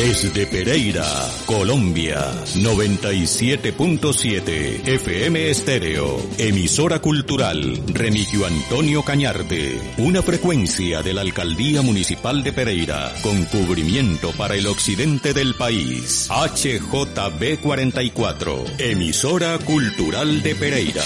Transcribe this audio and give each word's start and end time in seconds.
Desde 0.00 0.46
Pereira, 0.46 1.04
Colombia, 1.44 2.32
97.7 2.56 4.88
FM 4.88 5.50
Estéreo, 5.50 6.18
emisora 6.38 7.02
cultural 7.02 7.78
Remigio 7.88 8.46
Antonio 8.46 9.02
Cañarte, 9.02 9.78
una 9.98 10.22
frecuencia 10.22 11.02
de 11.02 11.12
la 11.12 11.20
Alcaldía 11.20 11.82
Municipal 11.82 12.42
de 12.42 12.54
Pereira, 12.54 13.12
con 13.22 13.44
cubrimiento 13.44 14.32
para 14.32 14.54
el 14.54 14.68
occidente 14.68 15.34
del 15.34 15.54
país, 15.54 16.30
HJB 16.30 17.60
44, 17.60 18.64
emisora 18.78 19.58
cultural 19.58 20.42
de 20.42 20.54
Pereira. 20.54 21.04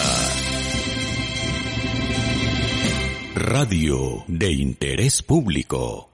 Radio 3.35 4.23
de 4.29 4.53
interés 4.53 5.21
público 5.21 6.14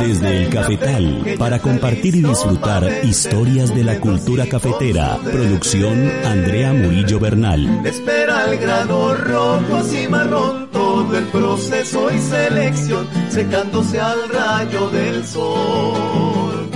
Desde 0.00 0.42
el 0.42 0.50
cafetal, 0.50 1.36
para 1.38 1.58
compartir 1.58 2.16
y 2.16 2.22
disfrutar 2.22 2.84
historias 3.02 3.74
de 3.74 3.84
la 3.84 3.98
cultura 3.98 4.46
cafetera. 4.46 5.18
Producción 5.24 6.10
Andrea 6.24 6.72
Murillo 6.72 7.18
Bernal. 7.18 7.86
Espera 7.86 8.50
el 8.50 8.58
grano 8.58 9.14
rojo 9.14 9.82
y 9.96 10.08
marrón, 10.08 10.68
todo 10.70 11.16
el 11.16 11.24
proceso 11.24 12.10
y 12.10 12.18
selección, 12.18 13.08
secándose 13.30 14.00
al 14.00 14.28
rayo 14.28 14.90
del 14.90 15.26
sol. 15.26 16.70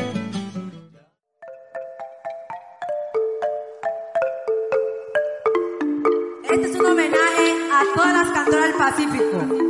Este 6.50 6.68
es 6.68 6.74
un 6.74 6.86
homenaje 6.86 7.54
a 7.72 7.94
todas 7.94 8.14
las 8.14 8.28
cantoras 8.30 8.64
del 8.64 8.76
Pacífico. 8.76 9.65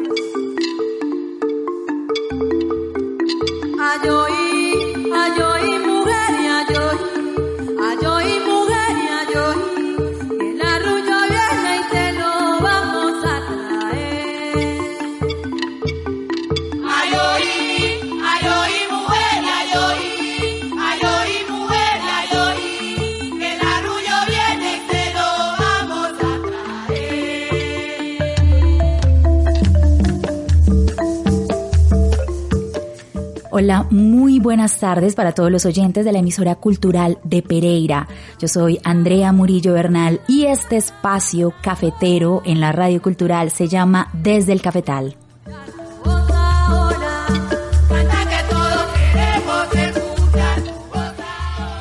ayoy, 3.90 4.94
ayoy. 5.22 5.85
Hola, 33.66 33.84
muy 33.90 34.38
buenas 34.38 34.78
tardes 34.78 35.16
para 35.16 35.32
todos 35.32 35.50
los 35.50 35.66
oyentes 35.66 36.04
de 36.04 36.12
la 36.12 36.20
emisora 36.20 36.54
cultural 36.54 37.18
de 37.24 37.42
Pereira. 37.42 38.06
Yo 38.38 38.46
soy 38.46 38.78
Andrea 38.84 39.32
Murillo 39.32 39.72
Bernal 39.72 40.20
y 40.28 40.44
este 40.44 40.76
espacio 40.76 41.52
cafetero 41.62 42.42
en 42.44 42.60
la 42.60 42.70
radio 42.70 43.02
cultural 43.02 43.50
se 43.50 43.66
llama 43.66 44.08
Desde 44.12 44.52
el 44.52 44.62
Cafetal. 44.62 45.16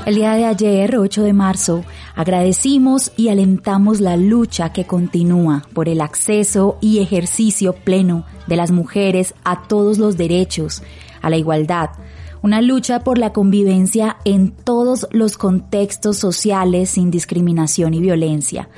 El 0.07 0.15
día 0.15 0.33
de 0.33 0.45
ayer, 0.45 0.97
8 0.97 1.21
de 1.21 1.33
marzo, 1.33 1.83
agradecimos 2.15 3.11
y 3.15 3.29
alentamos 3.29 4.01
la 4.01 4.17
lucha 4.17 4.71
que 4.73 4.85
continúa 4.85 5.63
por 5.73 5.87
el 5.87 6.01
acceso 6.01 6.77
y 6.81 6.99
ejercicio 6.99 7.73
pleno 7.73 8.25
de 8.47 8.55
las 8.55 8.71
mujeres 8.71 9.33
a 9.43 9.67
todos 9.67 9.97
los 9.97 10.15
derechos, 10.15 10.83
a 11.25 11.29
la 11.31 11.37
igualdad, 11.37 11.89
una 12.43 12.61
lucha 12.61 12.99
por 12.99 13.17
la 13.17 13.33
convivencia 13.33 14.17
en 14.23 14.51
todos 14.51 15.07
los 15.09 15.35
contextos 15.35 16.17
sociales 16.17 16.91
sin 16.91 17.09
discriminación 17.09 17.95
y 17.95 18.01
violencia. 18.01 18.69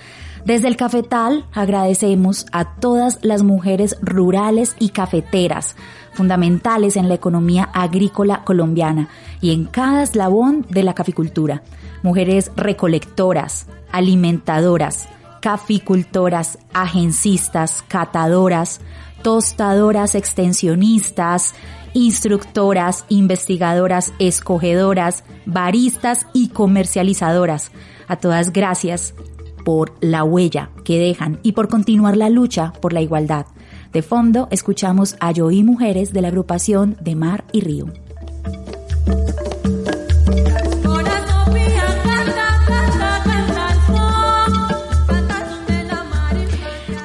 Desde 0.46 0.70
el 0.70 0.78
cafetal 0.78 1.44
agradecemos 1.52 2.46
a 2.54 2.76
todas 2.76 3.20
las 3.22 3.44
mujeres 3.44 3.98
rurales 4.02 4.78
y 4.80 4.90
cafeteras, 4.90 5.76
fundamentales 6.14 6.96
en 6.96 7.10
la 7.10 7.16
economía 7.16 7.66
agrícola 7.74 8.46
colombiana 8.46 9.10
y 9.42 9.52
en 9.52 9.66
cada 9.66 10.04
eslabón 10.04 10.66
de 10.70 10.84
la 10.84 10.94
caficultura. 10.94 11.64
Mujeres 12.02 12.50
recolectoras, 12.56 13.68
alimentadoras, 13.92 15.10
caficultoras, 15.42 16.60
agencistas, 16.74 17.84
catadoras, 17.86 18.80
tostadoras, 19.24 20.16
extensionistas, 20.16 21.54
instructoras, 21.98 23.06
investigadoras, 23.10 24.14
escogedoras, 24.20 25.24
baristas 25.48 26.28
y 26.32 26.50
comercializadoras. 26.50 27.72
A 28.08 28.18
todas 28.18 28.54
gracias 28.54 29.16
por 29.66 29.96
la 30.00 30.24
huella 30.24 30.70
que 30.84 31.00
dejan 31.00 31.40
y 31.42 31.54
por 31.54 31.70
continuar 31.70 32.16
la 32.16 32.30
lucha 32.30 32.72
por 32.82 32.94
la 32.94 33.02
igualdad. 33.02 33.48
De 33.94 34.04
fondo 34.04 34.48
escuchamos 34.52 35.16
a 35.20 35.32
Yoí 35.32 35.64
Mujeres 35.64 36.14
de 36.14 36.22
la 36.22 36.28
agrupación 36.28 36.98
de 37.02 37.16
Mar 37.16 37.46
y 37.52 37.62
Río. 37.62 37.88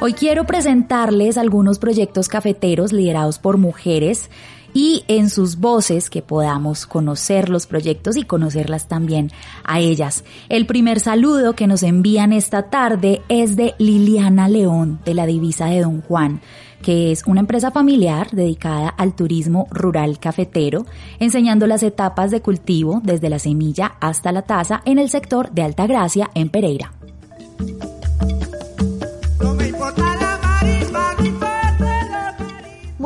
Hoy 0.05 0.15
quiero 0.15 0.47
presentarles 0.47 1.39
algunos 1.39 1.79
proyectos 1.79 2.29
cafeteros 2.29 2.93
liderados 2.93 3.39
por 3.39 3.57
mujeres 3.57 4.31
y 4.75 5.05
en 5.07 5.31
sus 5.31 5.59
voces 5.61 6.11
que 6.11 6.23
podamos 6.23 6.87
conocer 6.87 7.49
los 7.49 7.69
proyectos 7.69 8.17
y 8.17 8.25
conocerlas 8.25 8.89
también 8.89 9.31
a 9.63 9.79
ellas. 9.79 10.25
El 10.49 10.67
primer 10.67 10.99
saludo 10.99 11.55
que 11.55 11.69
nos 11.69 11.85
envían 11.85 12.33
esta 12.33 12.69
tarde 12.69 13.23
es 13.29 13.55
de 13.55 13.77
Liliana 13.79 14.49
León 14.49 14.99
de 15.05 15.15
la 15.15 15.25
Divisa 15.25 15.67
de 15.67 15.83
Don 15.83 16.01
Juan 16.01 16.41
que 16.83 17.13
es 17.13 17.23
una 17.29 17.39
empresa 17.39 17.71
familiar 17.71 18.33
dedicada 18.33 18.89
al 18.89 19.15
turismo 19.15 19.69
rural 19.71 20.19
cafetero, 20.19 20.85
enseñando 21.21 21.69
las 21.69 21.85
etapas 21.85 22.33
de 22.33 22.43
cultivo 22.43 23.01
desde 23.05 23.31
la 23.31 23.39
semilla 23.39 23.95
hasta 24.01 24.33
la 24.33 24.43
taza 24.43 24.83
en 24.85 24.99
el 24.99 25.11
sector 25.11 25.53
de 25.53 25.63
Altagracia 25.63 26.29
en 26.35 26.49
Pereira. 26.49 26.91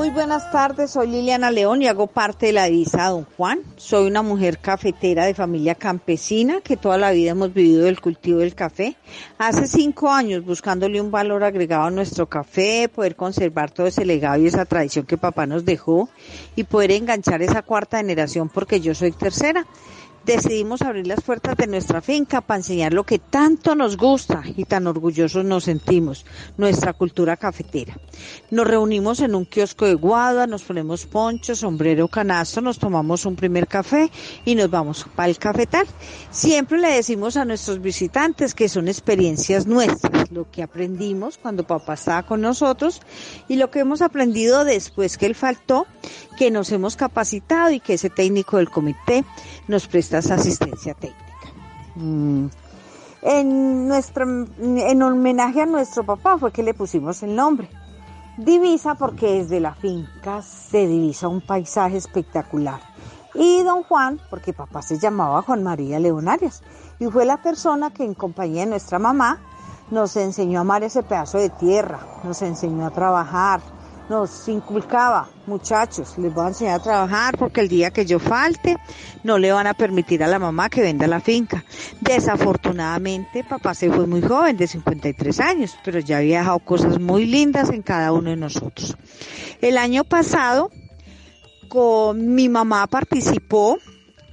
Muy 0.07 0.15
buenas 0.15 0.53
tardes, 0.53 0.93
soy 0.93 1.09
Liliana 1.09 1.51
León 1.51 1.83
y 1.83 1.89
hago 1.89 2.07
parte 2.07 2.47
de 2.47 2.53
la 2.53 2.67
divisa 2.67 3.09
Don 3.09 3.27
Juan. 3.37 3.59
Soy 3.75 4.07
una 4.07 4.23
mujer 4.23 4.59
cafetera 4.59 5.25
de 5.25 5.35
familia 5.35 5.75
campesina 5.75 6.61
que 6.61 6.77
toda 6.77 6.97
la 6.97 7.11
vida 7.11 7.33
hemos 7.33 7.53
vivido 7.53 7.87
del 7.87 8.01
cultivo 8.01 8.39
del 8.39 8.55
café. 8.55 8.95
Hace 9.37 9.67
cinco 9.67 10.09
años 10.09 10.45
buscándole 10.45 11.01
un 11.01 11.11
valor 11.11 11.43
agregado 11.43 11.87
a 11.87 11.91
nuestro 11.91 12.29
café, 12.29 12.89
poder 12.89 13.17
conservar 13.17 13.73
todo 13.73 13.89
ese 13.89 14.05
legado 14.05 14.41
y 14.41 14.47
esa 14.47 14.65
tradición 14.65 15.07
que 15.07 15.19
papá 15.19 15.45
nos 15.45 15.65
dejó 15.65 16.09
y 16.55 16.63
poder 16.63 16.93
enganchar 16.93 17.43
esa 17.43 17.63
cuarta 17.63 17.97
generación 17.97 18.49
porque 18.49 18.79
yo 18.79 18.95
soy 18.95 19.11
tercera. 19.11 19.67
Decidimos 20.27 20.83
abrir 20.83 21.07
las 21.07 21.21
puertas 21.21 21.57
de 21.57 21.69
nuestra 21.69 22.03
finca 22.03 22.41
para 22.41 22.59
enseñar 22.59 22.93
lo 22.93 23.05
que 23.05 23.21
tanto 23.21 23.77
nos 23.77 23.97
gusta 23.97 24.43
y 24.57 24.65
tan 24.65 24.89
orgullosos 24.89 25.45
nos 25.45 25.65
sentimos, 25.65 26.27
nuestra 26.57 26.93
cultura 26.95 27.37
cafetera. 27.37 27.97
Nos 28.51 28.67
reunimos 28.67 29.21
en 29.21 29.37
un 29.37 29.45
kiosco 29.45 29.87
de 29.87 29.95
guada, 29.95 30.49
nos 30.49 30.65
ponemos 30.65 31.07
poncho, 31.07 31.55
sombrero, 31.55 32.09
canasto, 32.09 32.61
nos 32.61 32.81
tomamos 32.81 33.25
un 33.25 33.37
primer 33.37 33.69
café 33.69 34.11
y 34.45 34.57
nos 34.57 34.69
vamos 34.69 35.07
para 35.15 35.29
el 35.29 35.39
cafetal. 35.39 35.87
Siempre 36.33 36.81
le 36.81 36.89
decimos 36.89 37.37
a 37.37 37.45
nuestros 37.45 37.81
visitantes 37.81 38.53
que 38.53 38.69
son 38.69 38.89
experiencias 38.89 39.67
nuestras, 39.67 40.33
lo 40.33 40.51
que 40.51 40.65
aprendimos 40.65 41.39
cuando 41.39 41.65
papá 41.65 41.95
estaba 41.95 42.25
con 42.25 42.41
nosotros 42.41 43.01
y 43.47 43.57
lo 43.57 43.71
que 43.71 43.79
hemos 43.79 44.03
aprendido 44.03 44.65
después 44.65 45.19
que 45.19 45.27
él 45.27 45.37
faltó, 45.37 45.87
que 46.37 46.51
nos 46.51 46.73
hemos 46.73 46.97
capacitado 46.97 47.71
y 47.71 47.79
que 47.79 47.95
ese 47.95 48.11
técnico 48.11 48.57
del 48.57 48.71
comité 48.71 49.25
nos 49.69 49.87
presta 49.87 50.16
asistencia 50.19 50.95
técnica. 50.95 51.53
Mm. 51.97 52.47
En, 53.23 53.89
nuestro, 53.89 54.25
en 54.61 55.03
homenaje 55.03 55.63
a 55.63 55.67
nuestro 55.67 56.05
papá 56.05 56.39
fue 56.39 56.53
que 56.53 56.63
le 56.63 56.75
pusimos 56.75 57.23
el 57.23 57.35
nombre. 57.35 57.69
Divisa 58.37 58.95
porque 58.95 59.43
desde 59.43 59.61
la 59.61 59.75
finca 59.75 60.43
se 60.43 60.87
divisa 60.87 61.29
un 61.29 61.41
paisaje 61.41 61.97
espectacular. 61.97 62.81
Y 63.35 63.63
don 63.63 63.83
Juan, 63.83 64.21
porque 64.31 64.53
papá 64.53 64.83
se 64.83 64.99
llamaba 64.99 65.43
Juan 65.43 65.63
María 65.63 65.99
Leonarias. 65.99 66.63
Y 66.99 67.07
fue 67.07 67.25
la 67.25 67.43
persona 67.43 67.93
que 67.93 68.05
en 68.05 68.15
compañía 68.15 68.65
de 68.65 68.71
nuestra 68.71 68.99
mamá 68.99 69.41
nos 69.91 70.17
enseñó 70.17 70.59
a 70.59 70.63
amar 70.63 70.83
ese 70.83 71.03
pedazo 71.03 71.39
de 71.39 71.51
tierra, 71.51 72.01
nos 72.25 72.43
enseñó 72.43 72.87
a 72.87 72.91
trabajar, 72.91 73.61
nos 74.09 74.49
inculcaba, 74.49 75.29
muchachos, 75.47 76.17
les 76.19 76.33
voy 76.33 76.45
a 76.45 76.49
enseñar 76.49 76.81
a 76.81 76.83
trabajar 76.83 77.37
porque 77.37 77.61
el 77.61 77.69
día 77.69 77.91
que 77.91 78.07
yo 78.07 78.19
falte 78.19 78.77
no 79.25 79.39
le 79.39 79.53
van 79.53 79.67
a 79.67 79.75
permitir 79.75 80.23
a 80.23 80.29
la 80.29 80.39
mamá 80.39 80.69
que 80.69 80.83
venda 80.83 81.07
la 81.07 81.21
finca. 81.21 81.65
Desafortunadamente, 82.01 83.45
papá 83.45 83.75
se 83.75 83.91
fue 83.91 84.07
muy 84.07 84.23
joven, 84.23 84.57
de 84.57 84.67
53 84.67 85.41
años, 85.41 85.77
pero 85.85 85.99
ya 85.99 86.19
había 86.19 86.39
dejado 86.39 86.61
cosas 86.61 87.01
muy 87.01 87.27
lindas 87.27 87.71
en 87.71 87.83
cada 87.83 88.13
uno 88.13 88.31
de 88.31 88.37
nosotros. 88.37 88.97
El 89.61 89.79
año 89.79 90.05
pasado, 90.05 90.71
con 91.69 92.35
mi 92.35 92.49
mamá 92.49 92.87
participó 92.87 93.79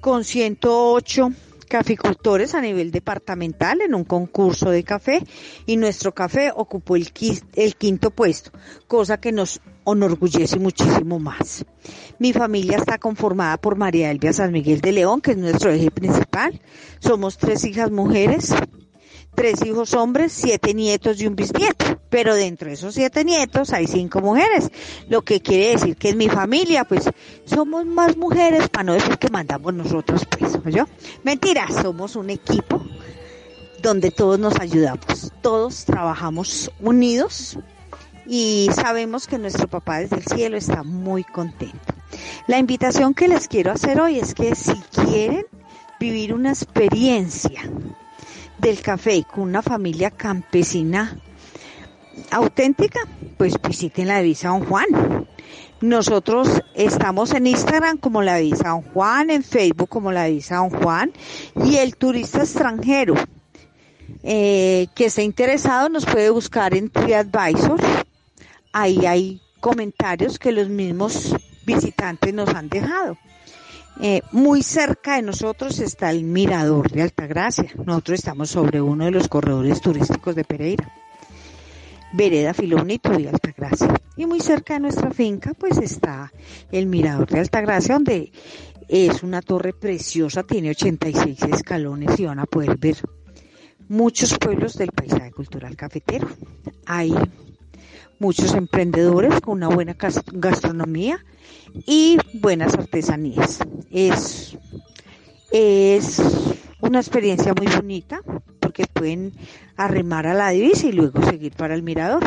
con 0.01 0.23
108 0.23 1.31
caficultores 1.73 2.53
a 2.53 2.61
nivel 2.61 2.91
departamental 2.91 3.81
en 3.81 3.95
un 3.95 4.03
concurso 4.03 4.69
de 4.69 4.83
café 4.83 5.23
y 5.65 5.77
nuestro 5.77 6.13
café 6.13 6.51
ocupó 6.55 6.95
el, 6.95 7.11
el 7.55 7.75
quinto 7.77 8.11
puesto, 8.11 8.51
cosa 8.85 9.19
que 9.19 9.31
nos 9.31 9.59
enorgullece 9.83 10.59
muchísimo 10.59 11.17
más. 11.17 11.65
Mi 12.19 12.31
familia 12.31 12.77
está 12.77 12.99
conformada 12.99 13.57
por 13.57 13.75
María 13.75 14.11
Elvia 14.11 14.33
San 14.33 14.51
Miguel 14.51 14.81
de 14.81 14.91
León, 14.91 15.19
que 15.19 15.31
es 15.31 15.37
nuestro 15.37 15.71
eje 15.71 15.89
principal. 15.89 16.61
Somos 16.99 17.39
tres 17.39 17.65
hijas 17.65 17.89
mujeres, 17.89 18.53
tres 19.35 19.65
hijos 19.65 19.93
hombres, 19.93 20.31
siete 20.31 20.73
nietos 20.73 21.19
y 21.21 21.27
un 21.27 21.35
bisnieto. 21.35 21.99
Pero 22.09 22.35
dentro 22.35 22.67
de 22.67 22.75
esos 22.75 22.93
siete 22.93 23.23
nietos 23.23 23.73
hay 23.73 23.87
cinco 23.87 24.21
mujeres. 24.21 24.69
Lo 25.09 25.23
que 25.23 25.41
quiere 25.41 25.69
decir 25.69 25.97
que 25.97 26.09
en 26.09 26.17
mi 26.17 26.29
familia, 26.29 26.83
pues, 26.83 27.09
somos 27.45 27.85
más 27.85 28.17
mujeres, 28.17 28.69
para 28.69 28.83
no 28.83 28.93
decir 28.93 29.17
que 29.17 29.29
mandamos 29.29 29.73
nosotros, 29.73 30.25
pues, 30.37 30.53
¿yo? 30.73 30.85
Mentira, 31.23 31.67
somos 31.81 32.15
un 32.15 32.29
equipo 32.29 32.83
donde 33.81 34.11
todos 34.11 34.39
nos 34.39 34.59
ayudamos. 34.59 35.31
Todos 35.41 35.85
trabajamos 35.85 36.71
unidos 36.79 37.57
y 38.25 38.69
sabemos 38.73 39.27
que 39.27 39.37
nuestro 39.37 39.67
papá 39.67 39.99
desde 39.99 40.17
el 40.17 40.23
cielo 40.23 40.57
está 40.57 40.83
muy 40.83 41.23
contento. 41.23 41.93
La 42.47 42.57
invitación 42.57 43.13
que 43.13 43.27
les 43.27 43.47
quiero 43.47 43.71
hacer 43.71 43.99
hoy 43.99 44.19
es 44.19 44.33
que 44.33 44.55
si 44.55 44.75
quieren 45.05 45.45
vivir 45.99 46.33
una 46.33 46.49
experiencia 46.49 47.61
del 48.57 48.81
café 48.81 49.23
con 49.23 49.43
una 49.43 49.61
familia 49.61 50.11
campesina 50.11 51.19
auténtica, 52.31 53.01
pues 53.37 53.55
visiten 53.61 54.07
la 54.07 54.21
Divisa 54.21 54.49
Don 54.49 54.65
Juan. 54.65 55.27
Nosotros 55.81 56.61
estamos 56.75 57.33
en 57.33 57.47
Instagram 57.47 57.97
como 57.97 58.21
la 58.21 58.37
Divisa 58.37 58.69
Don 58.69 58.81
Juan, 58.81 59.29
en 59.29 59.43
Facebook 59.43 59.89
como 59.89 60.11
la 60.11 60.25
Divisa 60.25 60.57
Don 60.57 60.69
Juan 60.69 61.11
y 61.65 61.77
el 61.77 61.97
turista 61.97 62.39
extranjero 62.39 63.15
eh, 64.23 64.87
que 64.95 65.05
esté 65.05 65.23
interesado 65.23 65.89
nos 65.89 66.05
puede 66.05 66.29
buscar 66.29 66.73
en 66.73 66.89
TriAdvisor. 66.89 67.79
Ahí 68.71 69.05
hay 69.05 69.41
comentarios 69.59 70.39
que 70.39 70.51
los 70.51 70.69
mismos 70.69 71.35
visitantes 71.65 72.33
nos 72.33 72.49
han 72.49 72.69
dejado. 72.69 73.17
Eh, 74.01 74.21
muy 74.31 74.63
cerca 74.63 75.15
de 75.15 75.21
nosotros 75.21 75.79
está 75.79 76.09
el 76.11 76.23
Mirador 76.23 76.91
de 76.91 77.03
Altagracia. 77.03 77.71
Nosotros 77.85 78.19
estamos 78.19 78.49
sobre 78.49 78.81
uno 78.81 79.05
de 79.05 79.11
los 79.11 79.27
corredores 79.27 79.81
turísticos 79.81 80.35
de 80.35 80.43
Pereira. 80.43 80.91
Vereda 82.13 82.53
Filonito 82.53 83.19
y 83.19 83.27
Altagracia. 83.27 83.93
Y 84.15 84.25
muy 84.25 84.39
cerca 84.39 84.75
de 84.75 84.81
nuestra 84.81 85.11
finca 85.11 85.53
pues 85.53 85.77
está 85.77 86.31
el 86.71 86.85
Mirador 86.87 87.27
de 87.29 87.39
Altagracia 87.39 87.95
donde 87.95 88.31
es 88.87 89.23
una 89.23 89.41
torre 89.41 89.73
preciosa, 89.73 90.43
tiene 90.43 90.71
86 90.71 91.41
escalones 91.43 92.19
y 92.19 92.25
van 92.25 92.39
a 92.39 92.45
poder 92.45 92.77
ver 92.77 92.97
muchos 93.87 94.37
pueblos 94.37 94.75
del 94.75 94.91
paisaje 94.91 95.31
cultural 95.31 95.75
cafetero. 95.75 96.27
Hay 96.85 97.13
muchos 98.23 98.53
emprendedores 98.53 99.41
con 99.41 99.57
una 99.57 99.67
buena 99.67 99.97
gastronomía 100.31 101.19
y 101.85 102.17
buenas 102.35 102.73
artesanías. 102.73 103.59
Es, 103.91 104.57
es 105.51 106.21
una 106.79 106.99
experiencia 107.01 107.53
muy 107.53 107.67
bonita 107.67 108.21
porque 108.61 108.85
pueden 108.85 109.33
arremar 109.75 110.25
a 110.25 110.33
la 110.33 110.51
divisa 110.51 110.87
y 110.87 110.93
luego 110.93 111.21
seguir 111.21 111.51
para 111.51 111.75
el 111.75 111.83
mirador. 111.83 112.23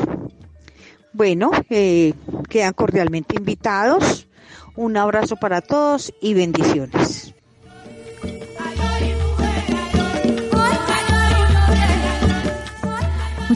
Bueno, 1.14 1.50
eh, 1.70 2.12
quedan 2.50 2.74
cordialmente 2.74 3.36
invitados. 3.38 4.28
Un 4.76 4.98
abrazo 4.98 5.36
para 5.36 5.62
todos 5.62 6.12
y 6.20 6.34
bendiciones. 6.34 7.25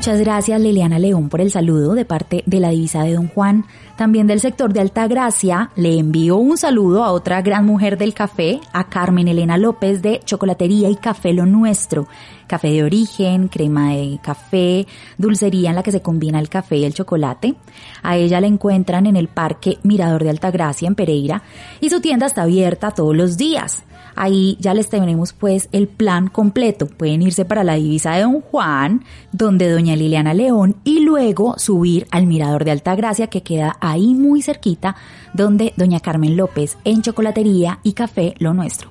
Muchas 0.00 0.20
gracias 0.20 0.58
Liliana 0.58 0.98
León 0.98 1.28
por 1.28 1.42
el 1.42 1.50
saludo 1.50 1.92
de 1.92 2.06
parte 2.06 2.42
de 2.46 2.58
la 2.58 2.70
divisa 2.70 3.02
de 3.02 3.12
Don 3.12 3.28
Juan. 3.28 3.66
También 3.98 4.26
del 4.26 4.40
sector 4.40 4.72
de 4.72 4.80
Altagracia 4.80 5.72
le 5.76 5.98
envío 5.98 6.36
un 6.36 6.56
saludo 6.56 7.04
a 7.04 7.12
otra 7.12 7.42
gran 7.42 7.66
mujer 7.66 7.98
del 7.98 8.14
café, 8.14 8.60
a 8.72 8.88
Carmen 8.88 9.28
Elena 9.28 9.58
López 9.58 10.00
de 10.00 10.20
Chocolatería 10.24 10.88
y 10.88 10.96
Café 10.96 11.34
Lo 11.34 11.44
Nuestro. 11.44 12.08
Café 12.46 12.68
de 12.68 12.82
origen, 12.82 13.48
crema 13.48 13.90
de 13.90 14.18
café, 14.22 14.86
dulcería 15.18 15.68
en 15.68 15.76
la 15.76 15.82
que 15.82 15.92
se 15.92 16.00
combina 16.00 16.40
el 16.40 16.48
café 16.48 16.78
y 16.78 16.86
el 16.86 16.94
chocolate. 16.94 17.56
A 18.02 18.16
ella 18.16 18.40
la 18.40 18.46
encuentran 18.46 19.04
en 19.04 19.16
el 19.16 19.28
Parque 19.28 19.76
Mirador 19.82 20.24
de 20.24 20.30
Altagracia 20.30 20.88
en 20.88 20.94
Pereira 20.94 21.42
y 21.78 21.90
su 21.90 22.00
tienda 22.00 22.24
está 22.24 22.44
abierta 22.44 22.92
todos 22.92 23.14
los 23.14 23.36
días. 23.36 23.82
Ahí 24.22 24.58
ya 24.60 24.74
les 24.74 24.90
tenemos 24.90 25.32
pues 25.32 25.70
el 25.72 25.88
plan 25.88 26.28
completo. 26.28 26.86
Pueden 26.86 27.22
irse 27.22 27.46
para 27.46 27.64
la 27.64 27.76
divisa 27.76 28.12
de 28.12 28.20
Don 28.20 28.42
Juan, 28.42 29.02
donde 29.32 29.70
Doña 29.70 29.96
Liliana 29.96 30.34
León, 30.34 30.76
y 30.84 31.00
luego 31.00 31.54
subir 31.56 32.06
al 32.10 32.26
Mirador 32.26 32.66
de 32.66 32.72
Altagracia 32.72 33.28
que 33.28 33.42
queda 33.42 33.78
ahí 33.80 34.14
muy 34.14 34.42
cerquita, 34.42 34.94
donde 35.32 35.72
Doña 35.78 36.00
Carmen 36.00 36.36
López 36.36 36.76
en 36.84 37.00
chocolatería 37.00 37.78
y 37.82 37.94
café 37.94 38.34
lo 38.40 38.52
nuestro. 38.52 38.90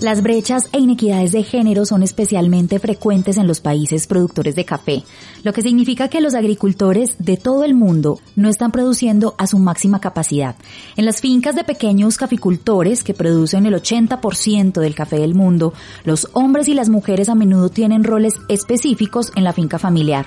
Las 0.00 0.22
brechas 0.22 0.68
e 0.70 0.78
inequidades 0.78 1.32
de 1.32 1.42
género 1.42 1.84
son 1.84 2.04
especialmente 2.04 2.78
frecuentes 2.78 3.36
en 3.36 3.48
los 3.48 3.58
países 3.58 4.06
productores 4.06 4.54
de 4.54 4.64
café, 4.64 5.02
lo 5.42 5.52
que 5.52 5.60
significa 5.60 6.06
que 6.06 6.20
los 6.20 6.36
agricultores 6.36 7.16
de 7.18 7.36
todo 7.36 7.64
el 7.64 7.74
mundo 7.74 8.20
no 8.36 8.48
están 8.48 8.70
produciendo 8.70 9.34
a 9.38 9.48
su 9.48 9.58
máxima 9.58 10.00
capacidad. 10.00 10.54
En 10.96 11.04
las 11.04 11.20
fincas 11.20 11.56
de 11.56 11.64
pequeños 11.64 12.16
caficultores 12.16 13.02
que 13.02 13.12
producen 13.12 13.66
el 13.66 13.74
80% 13.74 14.80
del 14.80 14.94
café 14.94 15.18
del 15.18 15.34
mundo, 15.34 15.74
los 16.04 16.28
hombres 16.32 16.68
y 16.68 16.74
las 16.74 16.90
mujeres 16.90 17.28
a 17.28 17.34
menudo 17.34 17.68
tienen 17.68 18.04
roles 18.04 18.34
específicos 18.48 19.32
en 19.34 19.42
la 19.42 19.52
finca 19.52 19.80
familiar. 19.80 20.26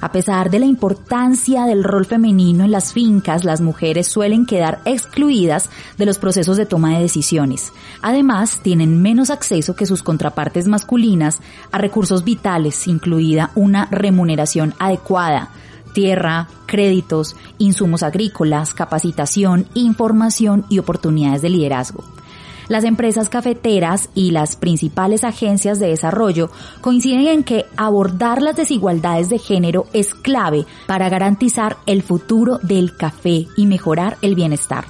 A 0.00 0.12
pesar 0.12 0.50
de 0.50 0.58
la 0.58 0.66
importancia 0.66 1.64
del 1.64 1.82
rol 1.82 2.04
femenino 2.04 2.64
en 2.64 2.70
las 2.70 2.92
fincas, 2.92 3.44
las 3.44 3.60
mujeres 3.60 4.06
suelen 4.08 4.46
quedar 4.46 4.80
excluidas 4.84 5.70
de 5.96 6.06
los 6.06 6.18
procesos 6.18 6.56
de 6.56 6.66
toma 6.66 6.94
de 6.94 7.02
decisiones. 7.02 7.72
Además, 8.02 8.60
tienen 8.62 9.00
menos 9.00 9.30
acceso 9.30 9.74
que 9.74 9.86
sus 9.86 10.02
contrapartes 10.02 10.68
masculinas 10.68 11.40
a 11.72 11.78
recursos 11.78 12.24
vitales, 12.24 12.86
incluida 12.86 13.50
una 13.54 13.86
remuneración 13.90 14.74
adecuada, 14.78 15.50
tierra, 15.92 16.48
créditos, 16.66 17.36
insumos 17.56 18.02
agrícolas, 18.02 18.74
capacitación, 18.74 19.66
información 19.74 20.66
y 20.68 20.78
oportunidades 20.78 21.40
de 21.40 21.48
liderazgo. 21.48 22.15
Las 22.68 22.82
empresas 22.82 23.28
cafeteras 23.28 24.08
y 24.14 24.32
las 24.32 24.56
principales 24.56 25.22
agencias 25.22 25.78
de 25.78 25.88
desarrollo 25.88 26.50
coinciden 26.80 27.28
en 27.28 27.44
que 27.44 27.64
abordar 27.76 28.42
las 28.42 28.56
desigualdades 28.56 29.28
de 29.28 29.38
género 29.38 29.86
es 29.92 30.14
clave 30.14 30.66
para 30.86 31.08
garantizar 31.08 31.76
el 31.86 32.02
futuro 32.02 32.58
del 32.62 32.96
café 32.96 33.46
y 33.56 33.66
mejorar 33.66 34.16
el 34.20 34.34
bienestar. 34.34 34.84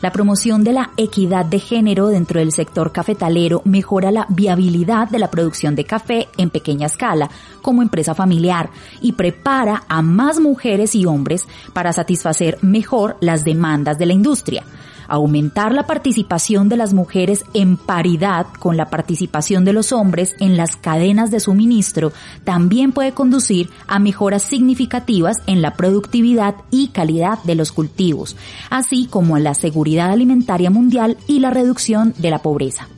La 0.00 0.12
promoción 0.12 0.62
de 0.62 0.72
la 0.72 0.92
equidad 0.96 1.44
de 1.44 1.58
género 1.58 2.06
dentro 2.06 2.38
del 2.38 2.52
sector 2.52 2.92
cafetalero 2.92 3.62
mejora 3.64 4.12
la 4.12 4.26
viabilidad 4.28 5.08
de 5.08 5.18
la 5.18 5.28
producción 5.28 5.74
de 5.74 5.84
café 5.84 6.28
en 6.38 6.50
pequeña 6.50 6.86
escala 6.86 7.28
como 7.62 7.82
empresa 7.82 8.14
familiar 8.14 8.70
y 9.02 9.12
prepara 9.12 9.82
a 9.88 10.00
más 10.00 10.38
mujeres 10.38 10.94
y 10.94 11.04
hombres 11.04 11.46
para 11.72 11.92
satisfacer 11.92 12.58
mejor 12.62 13.16
las 13.20 13.44
demandas 13.44 13.98
de 13.98 14.06
la 14.06 14.12
industria 14.12 14.64
aumentar 15.08 15.72
la 15.72 15.86
participación 15.86 16.68
de 16.68 16.76
las 16.76 16.94
mujeres 16.94 17.44
en 17.54 17.76
paridad 17.76 18.46
con 18.58 18.76
la 18.76 18.90
participación 18.90 19.64
de 19.64 19.72
los 19.72 19.92
hombres 19.92 20.36
en 20.38 20.56
las 20.56 20.76
cadenas 20.76 21.30
de 21.30 21.40
suministro 21.40 22.12
también 22.44 22.92
puede 22.92 23.12
conducir 23.12 23.70
a 23.86 23.98
mejoras 23.98 24.42
significativas 24.42 25.38
en 25.46 25.62
la 25.62 25.74
productividad 25.74 26.54
y 26.70 26.88
calidad 26.88 27.42
de 27.44 27.54
los 27.54 27.72
cultivos, 27.72 28.36
así 28.70 29.06
como 29.06 29.36
a 29.36 29.40
la 29.40 29.54
seguridad 29.54 30.10
alimentaria 30.10 30.70
mundial 30.70 31.16
y 31.26 31.40
la 31.40 31.50
reducción 31.50 32.14
de 32.18 32.30
la 32.30 32.38
pobreza. 32.40 32.88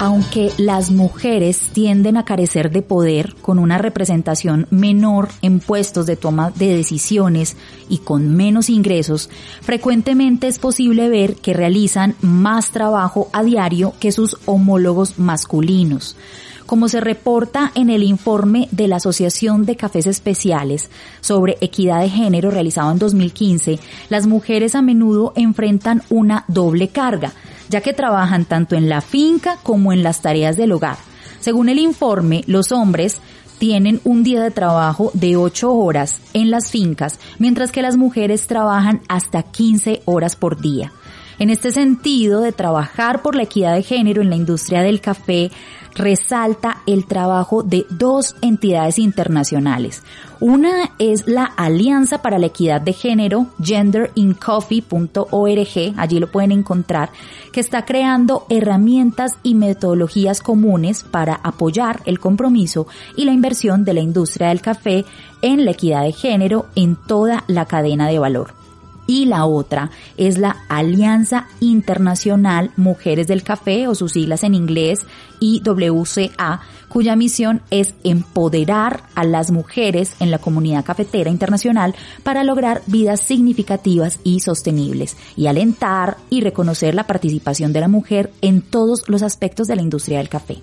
Aunque 0.00 0.50
las 0.56 0.90
mujeres 0.90 1.68
tienden 1.74 2.16
a 2.16 2.24
carecer 2.24 2.70
de 2.70 2.80
poder 2.80 3.34
con 3.42 3.58
una 3.58 3.76
representación 3.76 4.66
menor 4.70 5.28
en 5.42 5.60
puestos 5.60 6.06
de 6.06 6.16
toma 6.16 6.50
de 6.52 6.74
decisiones 6.74 7.54
y 7.86 7.98
con 7.98 8.34
menos 8.34 8.70
ingresos, 8.70 9.28
frecuentemente 9.60 10.48
es 10.48 10.58
posible 10.58 11.10
ver 11.10 11.34
que 11.34 11.52
realizan 11.52 12.16
más 12.22 12.70
trabajo 12.70 13.28
a 13.34 13.42
diario 13.42 13.92
que 14.00 14.10
sus 14.10 14.38
homólogos 14.46 15.18
masculinos. 15.18 16.16
Como 16.64 16.88
se 16.88 17.00
reporta 17.00 17.70
en 17.74 17.90
el 17.90 18.02
informe 18.02 18.68
de 18.70 18.88
la 18.88 18.96
Asociación 18.96 19.66
de 19.66 19.76
Cafés 19.76 20.06
Especiales 20.06 20.88
sobre 21.20 21.58
equidad 21.60 22.00
de 22.00 22.08
género 22.08 22.50
realizado 22.50 22.90
en 22.90 22.98
2015, 22.98 23.78
las 24.08 24.26
mujeres 24.26 24.74
a 24.74 24.80
menudo 24.80 25.34
enfrentan 25.36 26.02
una 26.08 26.46
doble 26.48 26.88
carga 26.88 27.34
ya 27.70 27.80
que 27.80 27.94
trabajan 27.94 28.44
tanto 28.44 28.74
en 28.76 28.88
la 28.88 29.00
finca 29.00 29.56
como 29.62 29.92
en 29.92 30.02
las 30.02 30.20
tareas 30.20 30.56
del 30.56 30.72
hogar. 30.72 30.96
Según 31.38 31.68
el 31.68 31.78
informe, 31.78 32.42
los 32.46 32.72
hombres 32.72 33.18
tienen 33.58 34.00
un 34.04 34.24
día 34.24 34.42
de 34.42 34.50
trabajo 34.50 35.10
de 35.14 35.36
8 35.36 35.72
horas 35.72 36.20
en 36.34 36.50
las 36.50 36.70
fincas, 36.70 37.20
mientras 37.38 37.70
que 37.70 37.82
las 37.82 37.96
mujeres 37.96 38.46
trabajan 38.46 39.00
hasta 39.08 39.42
15 39.44 40.02
horas 40.04 40.34
por 40.34 40.60
día. 40.60 40.92
En 41.38 41.48
este 41.48 41.70
sentido 41.70 42.40
de 42.40 42.52
trabajar 42.52 43.22
por 43.22 43.34
la 43.34 43.44
equidad 43.44 43.74
de 43.74 43.82
género 43.82 44.20
en 44.20 44.30
la 44.30 44.36
industria 44.36 44.82
del 44.82 45.00
café, 45.00 45.50
resalta 45.94 46.82
el 46.86 47.06
trabajo 47.06 47.62
de 47.62 47.86
dos 47.90 48.36
entidades 48.42 48.98
internacionales. 48.98 50.02
Una 50.40 50.92
es 50.98 51.26
la 51.26 51.44
Alianza 51.44 52.22
para 52.22 52.38
la 52.38 52.46
Equidad 52.46 52.80
de 52.80 52.92
Género, 52.92 53.48
genderincoffee.org, 53.62 55.94
allí 55.96 56.18
lo 56.18 56.30
pueden 56.30 56.52
encontrar, 56.52 57.10
que 57.52 57.60
está 57.60 57.84
creando 57.84 58.46
herramientas 58.48 59.38
y 59.42 59.54
metodologías 59.54 60.40
comunes 60.40 61.04
para 61.04 61.34
apoyar 61.34 62.00
el 62.06 62.20
compromiso 62.20 62.86
y 63.16 63.24
la 63.24 63.32
inversión 63.32 63.84
de 63.84 63.94
la 63.94 64.00
industria 64.00 64.48
del 64.48 64.62
café 64.62 65.04
en 65.42 65.64
la 65.64 65.72
equidad 65.72 66.04
de 66.04 66.12
género 66.12 66.66
en 66.74 66.96
toda 66.96 67.44
la 67.46 67.66
cadena 67.66 68.08
de 68.08 68.18
valor 68.18 68.59
y 69.10 69.24
la 69.24 69.44
otra 69.44 69.90
es 70.16 70.38
la 70.38 70.58
Alianza 70.68 71.48
Internacional 71.58 72.70
Mujeres 72.76 73.26
del 73.26 73.42
Café 73.42 73.88
o 73.88 73.96
sus 73.96 74.12
siglas 74.12 74.44
en 74.44 74.54
inglés 74.54 75.00
IWCA, 75.40 76.60
cuya 76.88 77.16
misión 77.16 77.60
es 77.72 77.94
empoderar 78.04 79.02
a 79.16 79.24
las 79.24 79.50
mujeres 79.50 80.12
en 80.20 80.30
la 80.30 80.38
comunidad 80.38 80.84
cafetera 80.84 81.28
internacional 81.28 81.96
para 82.22 82.44
lograr 82.44 82.82
vidas 82.86 83.20
significativas 83.20 84.20
y 84.22 84.38
sostenibles 84.38 85.16
y 85.36 85.48
alentar 85.48 86.16
y 86.30 86.42
reconocer 86.42 86.94
la 86.94 87.08
participación 87.08 87.72
de 87.72 87.80
la 87.80 87.88
mujer 87.88 88.30
en 88.42 88.62
todos 88.62 89.08
los 89.08 89.22
aspectos 89.22 89.66
de 89.66 89.74
la 89.74 89.82
industria 89.82 90.18
del 90.18 90.28
café. 90.28 90.58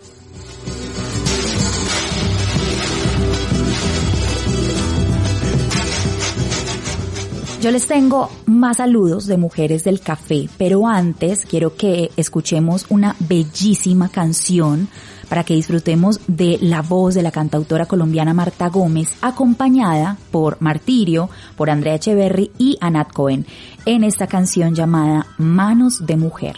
Yo 7.59 7.71
les 7.71 7.87
tengo 7.87 8.29
más 8.45 8.77
saludos 8.77 9.25
de 9.25 9.35
mujeres 9.35 9.83
del 9.83 9.99
café, 9.99 10.47
pero 10.59 10.85
antes 10.85 11.43
quiero 11.43 11.75
que 11.75 12.11
escuchemos 12.15 12.85
una 12.89 13.15
bellísima 13.19 14.09
canción 14.09 14.87
para 15.27 15.43
que 15.43 15.55
disfrutemos 15.55 16.19
de 16.27 16.59
la 16.61 16.83
voz 16.83 17.15
de 17.15 17.23
la 17.23 17.31
cantautora 17.31 17.87
colombiana 17.87 18.35
Marta 18.35 18.69
Gómez, 18.69 19.09
acompañada 19.21 20.17
por 20.29 20.57
Martirio, 20.61 21.31
por 21.55 21.71
Andrea 21.71 21.95
Echeverry 21.95 22.51
y 22.59 22.77
Anat 22.79 23.11
Cohen, 23.11 23.47
en 23.87 24.03
esta 24.03 24.27
canción 24.27 24.75
llamada 24.75 25.25
Manos 25.39 26.05
de 26.05 26.15
Mujer. 26.15 26.57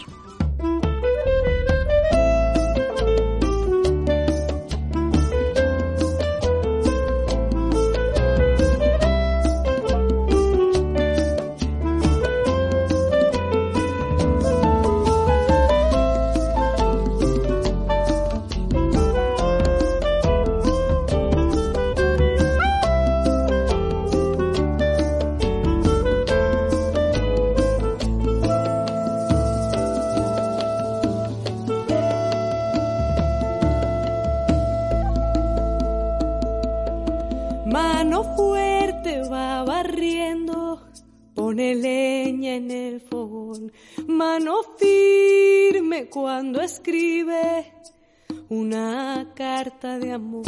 De 49.62 50.12
amor, 50.12 50.44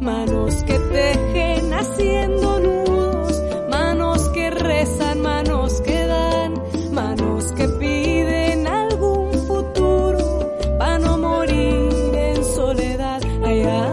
manos 0.00 0.54
que 0.62 0.78
tejen 0.78 1.74
haciendo 1.74 2.58
nudos, 2.58 3.42
manos 3.70 4.30
que 4.30 4.48
rezan, 4.48 5.20
manos 5.20 5.82
que 5.82 6.06
dan, 6.06 6.54
manos 6.90 7.52
que 7.52 7.68
piden 7.68 8.66
algún 8.66 9.30
futuro 9.46 10.18
para 10.78 10.98
no 10.98 11.18
morir 11.18 12.14
en 12.14 12.44
soledad. 12.44 13.20
Allá, 13.44 13.90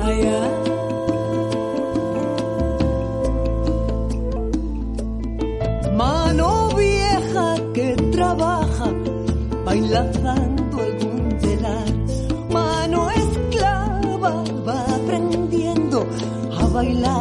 allá. 0.00 0.40
Mano 5.94 6.68
vieja 6.74 7.56
que 7.74 7.94
trabaja, 8.10 8.90
bailando 9.66 10.57
bailar 16.78 17.17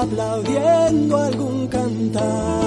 aplaudiendo 0.00 1.16
algún 1.16 1.68
cantar. 1.68 2.57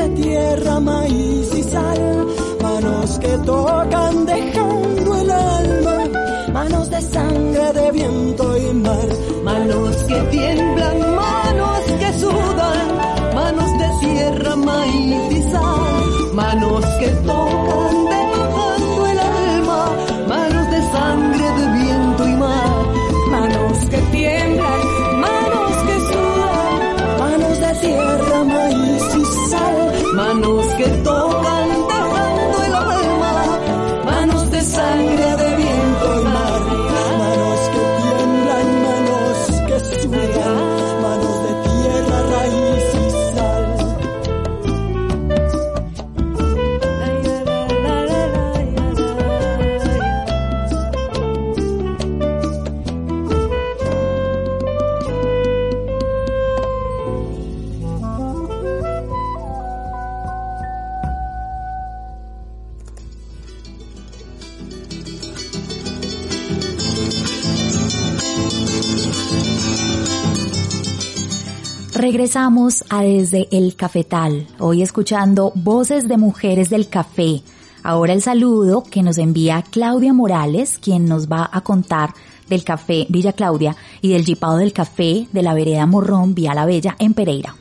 Manos 0.00 0.18
de 0.18 0.49
Regresamos 72.10 72.84
a 72.88 73.02
Desde 73.02 73.46
el 73.52 73.76
Cafetal, 73.76 74.48
hoy 74.58 74.82
escuchando 74.82 75.52
voces 75.54 76.08
de 76.08 76.16
mujeres 76.16 76.68
del 76.68 76.88
café. 76.88 77.40
Ahora 77.84 78.12
el 78.12 78.20
saludo 78.20 78.82
que 78.82 79.04
nos 79.04 79.16
envía 79.16 79.62
Claudia 79.70 80.12
Morales, 80.12 80.80
quien 80.80 81.04
nos 81.04 81.28
va 81.28 81.48
a 81.52 81.60
contar 81.60 82.10
del 82.48 82.64
café 82.64 83.06
Villa 83.08 83.32
Claudia 83.32 83.76
y 84.02 84.12
del 84.12 84.24
jipado 84.24 84.56
del 84.56 84.72
café 84.72 85.28
de 85.30 85.42
la 85.42 85.54
vereda 85.54 85.86
Morrón 85.86 86.34
Vía 86.34 86.52
La 86.52 86.66
Bella 86.66 86.96
en 86.98 87.14
Pereira. 87.14 87.54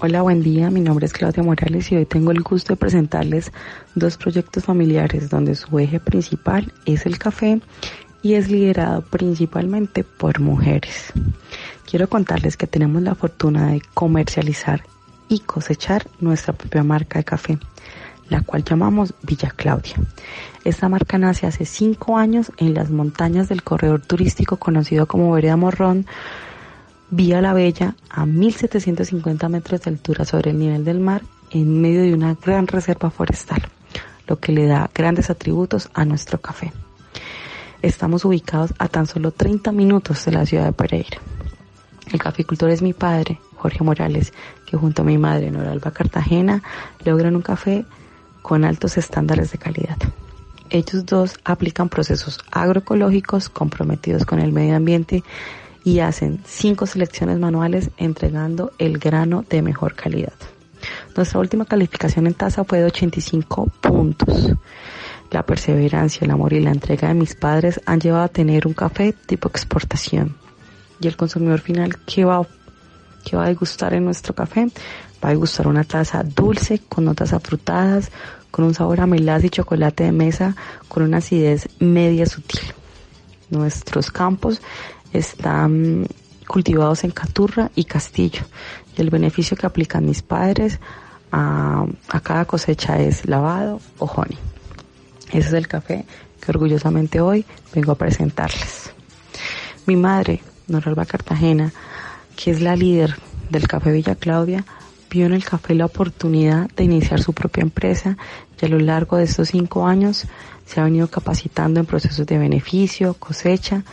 Hola, 0.00 0.22
buen 0.22 0.42
día. 0.42 0.70
Mi 0.70 0.80
nombre 0.80 1.04
es 1.04 1.12
Claudia 1.12 1.42
Morales 1.42 1.92
y 1.92 1.96
hoy 1.96 2.06
tengo 2.06 2.30
el 2.30 2.40
gusto 2.40 2.72
de 2.72 2.76
presentarles 2.78 3.52
dos 3.94 4.16
proyectos 4.16 4.64
familiares 4.64 5.28
donde 5.28 5.54
su 5.54 5.78
eje 5.78 6.00
principal 6.00 6.72
es 6.86 7.04
el 7.04 7.18
café 7.18 7.60
y 8.22 8.34
es 8.34 8.50
liderado 8.50 9.02
principalmente 9.02 10.02
por 10.02 10.40
mujeres. 10.40 11.12
Quiero 11.88 12.06
contarles 12.06 12.58
que 12.58 12.66
tenemos 12.66 13.00
la 13.00 13.14
fortuna 13.14 13.68
de 13.68 13.80
comercializar 13.94 14.82
y 15.26 15.38
cosechar 15.38 16.06
nuestra 16.20 16.52
propia 16.52 16.84
marca 16.84 17.18
de 17.18 17.24
café, 17.24 17.58
la 18.28 18.42
cual 18.42 18.62
llamamos 18.62 19.14
Villa 19.22 19.54
Claudia. 19.56 19.94
Esta 20.64 20.90
marca 20.90 21.16
nace 21.16 21.46
hace 21.46 21.64
cinco 21.64 22.18
años 22.18 22.52
en 22.58 22.74
las 22.74 22.90
montañas 22.90 23.48
del 23.48 23.62
corredor 23.62 24.02
turístico 24.02 24.58
conocido 24.58 25.06
como 25.06 25.32
Vereda 25.32 25.56
Morrón, 25.56 26.04
Vía 27.08 27.40
La 27.40 27.54
Bella, 27.54 27.94
a 28.10 28.26
1750 28.26 29.48
metros 29.48 29.80
de 29.80 29.90
altura 29.90 30.26
sobre 30.26 30.50
el 30.50 30.58
nivel 30.58 30.84
del 30.84 31.00
mar, 31.00 31.22
en 31.52 31.80
medio 31.80 32.02
de 32.02 32.12
una 32.12 32.34
gran 32.34 32.66
reserva 32.66 33.08
forestal, 33.08 33.62
lo 34.26 34.38
que 34.38 34.52
le 34.52 34.66
da 34.66 34.90
grandes 34.94 35.30
atributos 35.30 35.88
a 35.94 36.04
nuestro 36.04 36.38
café. 36.38 36.70
Estamos 37.80 38.26
ubicados 38.26 38.74
a 38.78 38.88
tan 38.88 39.06
solo 39.06 39.30
30 39.30 39.72
minutos 39.72 40.22
de 40.26 40.32
la 40.32 40.44
ciudad 40.44 40.66
de 40.66 40.72
Pereira. 40.72 41.18
El 42.12 42.18
caficultor 42.18 42.70
es 42.70 42.82
mi 42.82 42.92
padre, 42.92 43.38
Jorge 43.56 43.84
Morales, 43.84 44.32
que 44.66 44.76
junto 44.76 45.02
a 45.02 45.04
mi 45.04 45.18
madre, 45.18 45.50
Noralba 45.50 45.90
Cartagena, 45.90 46.62
logran 47.04 47.36
un 47.36 47.42
café 47.42 47.84
con 48.42 48.64
altos 48.64 48.96
estándares 48.96 49.52
de 49.52 49.58
calidad. 49.58 49.98
Ellos 50.70 51.06
dos 51.06 51.38
aplican 51.44 51.88
procesos 51.88 52.38
agroecológicos 52.50 53.48
comprometidos 53.48 54.24
con 54.24 54.38
el 54.38 54.52
medio 54.52 54.76
ambiente 54.76 55.22
y 55.84 56.00
hacen 56.00 56.40
cinco 56.46 56.86
selecciones 56.86 57.38
manuales 57.38 57.90
entregando 57.96 58.72
el 58.78 58.98
grano 58.98 59.44
de 59.48 59.62
mejor 59.62 59.94
calidad. 59.94 60.34
Nuestra 61.16 61.40
última 61.40 61.64
calificación 61.64 62.26
en 62.26 62.34
tasa 62.34 62.64
fue 62.64 62.78
de 62.78 62.86
85 62.86 63.70
puntos. 63.80 64.52
La 65.30 65.44
perseverancia, 65.44 66.24
el 66.24 66.30
amor 66.30 66.52
y 66.52 66.60
la 66.60 66.70
entrega 66.70 67.08
de 67.08 67.14
mis 67.14 67.34
padres 67.34 67.80
han 67.86 68.00
llevado 68.00 68.24
a 68.24 68.28
tener 68.28 68.66
un 68.66 68.74
café 68.74 69.12
tipo 69.12 69.48
exportación. 69.48 70.36
Y 71.00 71.06
el 71.06 71.16
consumidor 71.16 71.60
final, 71.60 71.96
¿qué 72.04 72.24
va, 72.24 72.46
qué 73.24 73.36
va 73.36 73.44
a 73.44 73.48
degustar 73.48 73.94
en 73.94 74.04
nuestro 74.04 74.34
café? 74.34 74.68
Va 75.22 75.28
a 75.28 75.32
degustar 75.32 75.66
una 75.66 75.84
taza 75.84 76.22
dulce, 76.22 76.80
con 76.88 77.04
notas 77.04 77.32
afrutadas, 77.32 78.10
con 78.50 78.64
un 78.64 78.74
sabor 78.74 79.00
a 79.00 79.06
melaza 79.06 79.46
y 79.46 79.50
chocolate 79.50 80.04
de 80.04 80.12
mesa, 80.12 80.56
con 80.88 81.02
una 81.02 81.18
acidez 81.18 81.68
media 81.78 82.26
sutil. 82.26 82.60
Nuestros 83.50 84.10
campos 84.10 84.60
están 85.12 86.06
cultivados 86.46 87.04
en 87.04 87.10
Caturra 87.10 87.70
y 87.74 87.84
Castillo. 87.84 88.42
Y 88.96 89.00
el 89.00 89.10
beneficio 89.10 89.56
que 89.56 89.66
aplican 89.66 90.04
mis 90.04 90.22
padres 90.22 90.80
a, 91.30 91.86
a 92.08 92.20
cada 92.20 92.44
cosecha 92.46 92.98
es 92.98 93.26
lavado 93.26 93.80
o 93.98 94.06
honey. 94.06 94.38
Ese 95.30 95.48
es 95.48 95.52
el 95.52 95.68
café 95.68 96.04
que 96.40 96.50
orgullosamente 96.50 97.20
hoy 97.20 97.44
vengo 97.74 97.92
a 97.92 97.96
presentarles. 97.96 98.90
Mi 99.86 99.96
madre, 99.96 100.40
Noralba 100.68 101.06
Cartagena, 101.06 101.72
que 102.36 102.50
es 102.50 102.60
la 102.60 102.76
líder 102.76 103.16
del 103.50 103.66
Café 103.66 103.90
Villa 103.92 104.14
Claudia, 104.14 104.64
vio 105.10 105.26
en 105.26 105.32
el 105.32 105.44
café 105.44 105.74
la 105.74 105.86
oportunidad 105.86 106.70
de 106.70 106.84
iniciar 106.84 107.20
su 107.20 107.32
propia 107.32 107.62
empresa 107.62 108.16
y 108.60 108.66
a 108.66 108.68
lo 108.68 108.78
largo 108.78 109.16
de 109.16 109.24
estos 109.24 109.48
cinco 109.48 109.86
años 109.86 110.26
se 110.66 110.80
ha 110.80 110.84
venido 110.84 111.08
capacitando 111.08 111.80
en 111.80 111.86
procesos 111.86 112.26
de 112.26 112.38
beneficio, 112.38 113.14
cosecha 113.14 113.84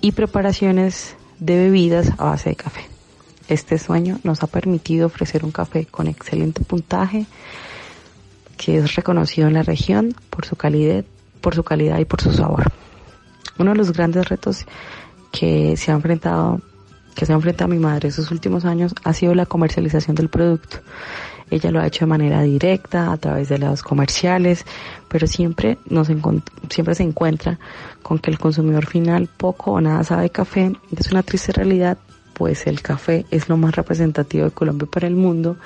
y 0.00 0.12
preparaciones 0.12 1.16
de 1.38 1.56
bebidas 1.56 2.10
a 2.18 2.24
base 2.24 2.50
de 2.50 2.56
café. 2.56 2.88
Este 3.48 3.78
sueño 3.78 4.18
nos 4.24 4.42
ha 4.42 4.46
permitido 4.46 5.06
ofrecer 5.06 5.44
un 5.44 5.52
café 5.52 5.86
con 5.86 6.06
excelente 6.06 6.64
puntaje 6.64 7.26
que 8.56 8.78
es 8.78 8.94
reconocido 8.94 9.48
en 9.48 9.54
la 9.54 9.62
región 9.62 10.14
por 10.30 10.46
su 10.46 10.56
calidad, 10.56 11.04
por 11.40 11.54
su 11.54 11.62
calidad 11.62 11.98
y 11.98 12.04
por 12.04 12.20
su 12.20 12.32
sabor. 12.32 12.72
Uno 13.58 13.72
de 13.72 13.76
los 13.76 13.92
grandes 13.92 14.28
retos 14.28 14.66
que 15.34 15.76
se 15.76 15.90
ha 15.90 15.94
enfrentado, 15.94 16.60
que 17.16 17.26
se 17.26 17.32
ha 17.32 17.34
enfrentado 17.34 17.68
mi 17.68 17.78
madre 17.78 18.08
estos 18.08 18.30
últimos 18.30 18.64
años 18.64 18.94
ha 19.02 19.12
sido 19.12 19.34
la 19.34 19.46
comercialización 19.46 20.14
del 20.14 20.28
producto. 20.28 20.78
Ella 21.50 21.70
lo 21.72 21.80
ha 21.80 21.86
hecho 21.86 22.04
de 22.04 22.08
manera 22.08 22.40
directa, 22.42 23.12
a 23.12 23.16
través 23.16 23.48
de 23.48 23.58
lados 23.58 23.82
comerciales, 23.82 24.64
pero 25.08 25.26
siempre 25.26 25.78
nos 25.86 26.06
siempre 26.70 26.94
se 26.94 27.02
encuentra 27.02 27.58
con 28.02 28.18
que 28.18 28.30
el 28.30 28.38
consumidor 28.38 28.86
final 28.86 29.28
poco 29.36 29.72
o 29.72 29.80
nada 29.80 30.04
sabe 30.04 30.22
de 30.22 30.30
café. 30.30 30.72
Es 30.96 31.10
una 31.10 31.22
triste 31.22 31.52
realidad, 31.52 31.98
pues 32.32 32.66
el 32.66 32.80
café 32.80 33.26
es 33.30 33.48
lo 33.48 33.56
más 33.56 33.74
representativo 33.74 34.44
de 34.44 34.52
Colombia 34.52 34.88
para 34.90 35.08
el 35.08 35.16
mundo 35.16 35.56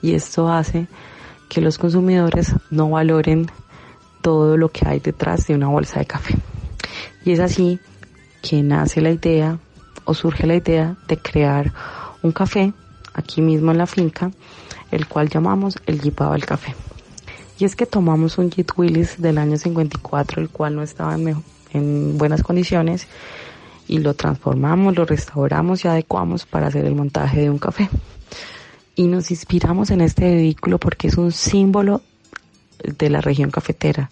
y 0.00 0.14
esto 0.14 0.48
hace 0.48 0.86
que 1.48 1.60
los 1.60 1.76
consumidores 1.76 2.54
no 2.70 2.90
valoren 2.90 3.50
todo 4.22 4.56
lo 4.56 4.68
que 4.70 4.86
hay 4.86 5.00
detrás 5.00 5.46
de 5.48 5.54
una 5.54 5.68
bolsa 5.68 5.98
de 5.98 6.06
café. 6.06 6.34
Y 7.24 7.32
es 7.32 7.40
así 7.40 7.80
que 8.42 8.62
nace 8.62 9.00
la 9.00 9.10
idea 9.10 9.58
o 10.04 10.14
surge 10.14 10.46
la 10.46 10.56
idea 10.56 10.96
de 11.06 11.18
crear 11.18 11.72
un 12.22 12.32
café 12.32 12.72
aquí 13.14 13.42
mismo 13.42 13.72
en 13.72 13.78
la 13.78 13.86
finca 13.86 14.30
el 14.90 15.06
cual 15.06 15.28
llamamos 15.28 15.76
el 15.86 16.00
jipado 16.00 16.32
del 16.32 16.46
café. 16.46 16.74
Y 17.58 17.64
es 17.64 17.76
que 17.76 17.86
tomamos 17.86 18.38
un 18.38 18.50
Jeep 18.50 18.70
Willis 18.76 19.20
del 19.20 19.38
año 19.38 19.56
54, 19.56 20.40
el 20.40 20.48
cual 20.48 20.76
no 20.76 20.82
estaba 20.82 21.14
en, 21.14 21.42
en 21.72 22.18
buenas 22.18 22.42
condiciones, 22.42 23.06
y 23.86 23.98
lo 23.98 24.14
transformamos, 24.14 24.96
lo 24.96 25.04
restauramos 25.04 25.84
y 25.84 25.88
adecuamos 25.88 26.46
para 26.46 26.68
hacer 26.68 26.84
el 26.84 26.94
montaje 26.94 27.40
de 27.40 27.50
un 27.50 27.58
café. 27.58 27.88
Y 28.94 29.06
nos 29.06 29.30
inspiramos 29.30 29.90
en 29.90 30.02
este 30.02 30.34
vehículo 30.34 30.78
porque 30.78 31.08
es 31.08 31.16
un 31.16 31.32
símbolo 31.32 32.02
de 32.84 33.10
la 33.10 33.20
región 33.20 33.50
cafetera 33.50 34.10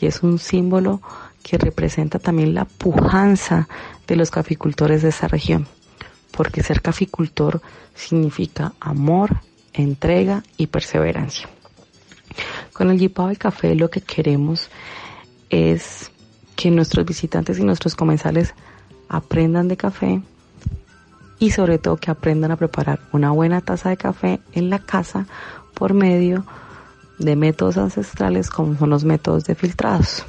y 0.00 0.06
es 0.06 0.22
un 0.22 0.38
símbolo 0.38 1.00
que 1.48 1.56
representa 1.56 2.18
también 2.18 2.54
la 2.54 2.66
pujanza 2.66 3.68
de 4.06 4.16
los 4.16 4.30
caficultores 4.30 5.00
de 5.00 5.08
esa 5.08 5.28
región, 5.28 5.66
porque 6.30 6.62
ser 6.62 6.82
caficultor 6.82 7.62
significa 7.94 8.74
amor, 8.80 9.40
entrega 9.72 10.42
y 10.58 10.66
perseverancia. 10.66 11.48
Con 12.74 12.90
el 12.90 12.98
Jipao 12.98 13.28
del 13.28 13.38
Café 13.38 13.74
lo 13.74 13.88
que 13.88 14.02
queremos 14.02 14.68
es 15.48 16.10
que 16.54 16.70
nuestros 16.70 17.06
visitantes 17.06 17.58
y 17.58 17.64
nuestros 17.64 17.96
comensales 17.96 18.52
aprendan 19.08 19.68
de 19.68 19.78
café 19.78 20.20
y 21.38 21.52
sobre 21.52 21.78
todo 21.78 21.96
que 21.96 22.10
aprendan 22.10 22.50
a 22.50 22.56
preparar 22.56 23.00
una 23.12 23.30
buena 23.30 23.62
taza 23.62 23.88
de 23.88 23.96
café 23.96 24.40
en 24.52 24.68
la 24.68 24.80
casa 24.80 25.26
por 25.72 25.94
medio 25.94 26.44
de 27.18 27.36
métodos 27.36 27.78
ancestrales 27.78 28.50
como 28.50 28.76
son 28.76 28.90
los 28.90 29.04
métodos 29.04 29.44
de 29.44 29.54
filtrados. 29.54 30.26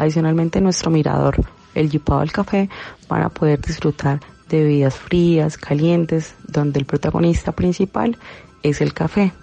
Adicionalmente 0.00 0.62
nuestro 0.62 0.90
mirador, 0.90 1.36
el 1.74 1.90
Yupao 1.90 2.20
del 2.20 2.32
café, 2.32 2.70
van 3.06 3.20
a 3.20 3.28
poder 3.28 3.60
disfrutar 3.60 4.18
de 4.48 4.62
bebidas 4.62 4.94
frías, 4.94 5.58
calientes, 5.58 6.34
donde 6.48 6.78
el 6.78 6.86
protagonista 6.86 7.52
principal 7.52 8.16
es 8.62 8.80
el 8.80 8.94
café. 8.94 9.34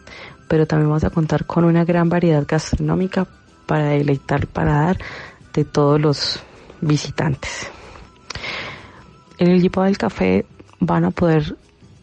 Pero 0.48 0.66
también 0.66 0.90
vamos 0.90 1.04
a 1.04 1.12
contar 1.12 1.46
con 1.46 1.64
una 1.64 1.86
gran 1.86 2.10
variedad 2.10 2.44
gastronómica 2.48 3.28
para 3.68 3.90
deleitar 3.90 4.48
para 4.48 4.82
dar 4.82 4.98
de 5.54 5.64
todos 5.64 6.02
los 6.02 6.40
visitantes. 6.82 7.70
En 9.38 9.52
el 9.52 9.62
Yipao 9.62 9.84
del 9.84 10.00
Café 10.00 10.48
van 10.80 11.06
a 11.06 11.12
poder 11.12 11.56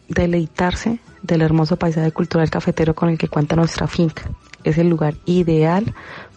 deleitarse 0.07 0.99
del 1.23 1.41
hermoso 1.41 1.75
paisaje 1.75 2.13
cultural 2.13 2.49
cafetero 2.49 2.95
con 2.95 3.09
el 3.09 3.17
que 3.17 3.27
cuenta 3.27 3.57
nuestra 3.57 3.85
finca. 3.87 4.29
Es 4.63 4.77
el 4.77 4.87
lugar 4.87 5.15
ideal 5.25 5.93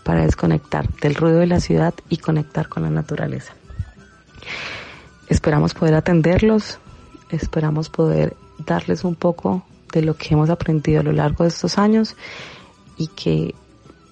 para 0.08 0.22
desconectar 0.22 0.88
del 1.02 1.14
ruido 1.14 1.40
de 1.40 1.46
la 1.46 1.60
ciudad 1.60 1.92
y 2.08 2.16
conectar 2.16 2.70
con 2.70 2.82
la 2.82 2.88
naturaleza. 2.88 3.52
Esperamos 5.28 5.74
poder 5.74 5.92
atenderlos, 5.92 6.78
esperamos 7.28 7.90
poder 7.90 8.34
darles 8.64 9.04
un 9.04 9.16
poco 9.16 9.66
de 9.92 10.00
lo 10.00 10.16
que 10.16 10.32
hemos 10.32 10.48
aprendido 10.48 11.00
a 11.00 11.02
lo 11.02 11.12
largo 11.12 11.44
de 11.44 11.48
estos 11.48 11.76
años 11.76 12.16
y 12.96 13.08
que 13.08 13.54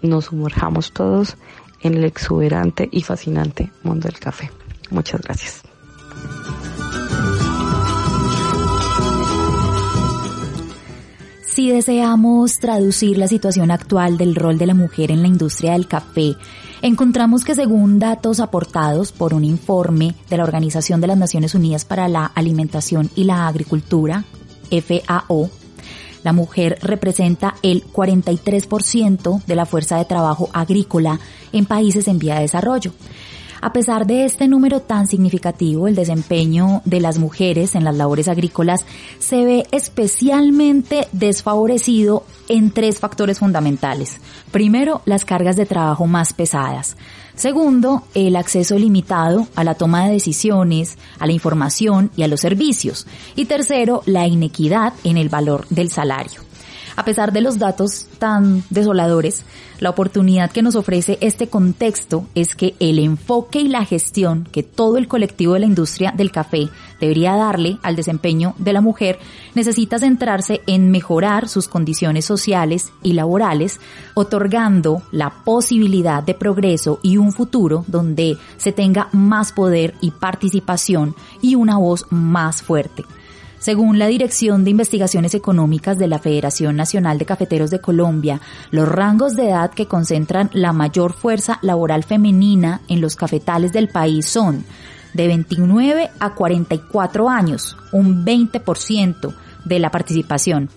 nos 0.03 0.27
sumerjamos 0.27 0.93
todos 0.93 1.39
en 1.81 1.95
el 1.95 2.05
exuberante 2.05 2.91
y 2.93 3.01
fascinante 3.01 3.73
mundo 3.83 4.07
del 4.07 4.19
café. 4.19 4.51
Muchas 4.91 5.23
gracias. 5.23 5.63
Si 11.57 11.71
deseamos 11.71 12.59
traducir 12.59 13.17
la 13.17 13.29
situación 13.29 13.71
actual 13.71 14.19
del 14.19 14.35
rol 14.35 14.59
de 14.59 14.67
la 14.67 14.75
mujer 14.75 15.11
en 15.11 15.23
la 15.23 15.29
industria 15.29 15.73
del 15.73 15.89
café, 15.89 16.37
encontramos 16.83 17.47
que 17.47 17.55
según 17.55 17.99
datos 17.99 18.41
aportados 18.41 19.11
por 19.11 19.33
un 19.33 19.43
informe 19.43 20.15
de 20.29 20.37
la 20.37 20.45
Organización 20.45 21.01
de 21.01 21.07
las 21.07 21.17
Naciones 21.17 21.55
Unidas 21.55 21.87
para 21.87 22.09
la 22.09 22.27
Alimentación 22.27 23.09
y 23.17 23.25
la 23.25 23.49
Agricultura, 23.49 24.25
FAO, 24.71 25.49
la 26.23 26.35
mujer 26.35 26.79
representa 26.83 27.55
el 27.63 27.85
43% 27.85 29.43
de 29.47 29.57
la 29.57 29.65
fuerza 29.65 29.97
de 29.97 30.05
trabajo 30.05 30.51
agrícola 30.53 31.19
en 31.55 31.65
países 31.65 32.07
en 32.07 32.19
vía 32.19 32.35
de 32.35 32.43
desarrollo. 32.43 32.93
A 33.61 33.73
pesar 33.73 34.07
de 34.07 34.25
este 34.25 34.49
número 34.49 34.81
tan 34.81 35.07
significativo, 35.07 35.89
el 35.89 35.95
desempeño 35.95 36.83
de 36.85 37.01
las 37.01 37.19
mujeres 37.19 37.75
en 37.75 37.85
las 37.85 37.97
labores 37.97 38.29
agrícolas 38.29 38.85
se 39.19 39.45
ve 39.45 39.67
especialmente 39.73 41.09
desfavorecido 41.13 42.25
en 42.49 42.71
tres 42.71 42.99
factores 42.99 43.39
fundamentales. 43.39 44.19
Primero, 44.51 45.03
las 45.05 45.25
cargas 45.25 45.57
de 45.57 45.67
trabajo 45.67 46.07
más 46.07 46.33
pesadas. 46.33 46.97
Segundo, 47.35 48.03
el 48.15 48.37
acceso 48.37 48.79
limitado 48.79 49.47
a 49.57 49.65
la 49.65 49.75
toma 49.75 50.07
de 50.07 50.15
decisiones, 50.15 50.97
a 51.19 51.27
la 51.27 51.33
información 51.33 52.11
y 52.17 52.23
a 52.23 52.29
los 52.29 52.41
servicios. 52.41 53.07
Y 53.35 53.45
tercero, 53.45 54.03
la 54.07 54.27
inequidad 54.27 54.95
en 55.05 55.19
el 55.19 55.29
valor 55.29 55.67
del 55.69 55.91
salario. 55.91 56.46
A 56.97 57.05
pesar 57.05 57.31
de 57.33 57.43
los 57.43 57.59
datos 57.59 58.07
tan 58.19 58.65
desoladores, 58.71 59.45
la 59.81 59.91
oportunidad 59.91 60.51
que 60.51 60.63
nos 60.63 60.77
ofrece 60.77 61.19
este 61.21 61.49
contexto 61.49 62.27
es 62.35 62.55
que 62.55 62.75
el 62.81 62.99
enfoque 62.99 63.61
y 63.61 63.69
la 63.69 63.85
gestión 63.85 64.49
que 64.51 64.63
todo 64.63 64.97
el 64.97 65.07
colectivo 65.07 65.53
de 65.53 65.61
la 65.61 65.67
industria 65.67 66.15
del 66.17 66.33
café 66.33 66.71
debería 66.99 67.37
darle 67.37 67.77
al 67.83 67.97
desempeño 67.97 68.55
de 68.57 68.73
la 68.73 68.81
mujer 68.81 69.19
necesita 69.55 69.99
centrarse 69.99 70.63
en 70.67 70.91
mejorar 70.91 71.51
sus 71.51 71.69
condiciones 71.69 72.25
sociales 72.25 72.91
y 73.03 73.13
laborales, 73.13 73.79
otorgando 74.15 75.03
la 75.13 75.29
posibilidad 75.45 76.23
de 76.23 76.33
progreso 76.33 76.99
y 77.03 77.19
un 77.19 77.33
futuro 77.33 77.85
donde 77.89 78.39
se 78.57 78.73
tenga 78.73 79.11
más 79.13 79.53
poder 79.53 79.95
y 80.01 80.13
participación 80.13 81.15
y 81.43 81.57
una 81.57 81.77
voz 81.77 82.07
más 82.09 82.63
fuerte. 82.63 83.05
Según 83.67 83.99
la 83.99 84.07
Dirección 84.07 84.63
de 84.63 84.71
Investigaciones 84.71 85.35
Económicas 85.35 85.99
de 85.99 86.07
la 86.07 86.21
Federación 86.21 86.77
Nacional 86.77 87.19
de 87.19 87.27
Cafeteros 87.27 87.69
de 87.69 87.81
Colombia, 87.81 88.41
los 88.71 88.89
rangos 88.89 89.35
de 89.35 89.49
edad 89.49 89.73
que 89.73 89.87
concentran 89.87 90.51
la 90.53 90.73
mayor 90.73 91.15
fuerza 91.15 91.59
laboral 91.63 92.05
femenina 92.05 92.83
en 92.87 93.01
los 93.01 93.17
cafetales 93.17 93.73
del 93.73 93.89
país 93.89 94.27
son 94.27 94.65
de 95.15 95.27
29 95.27 96.11
a 96.21 96.35
44 96.37 97.29
años, 97.29 97.77
un 97.91 98.25
20% 98.25 99.35
de 99.65 99.79
la 99.81 99.91
participación. 99.91 100.71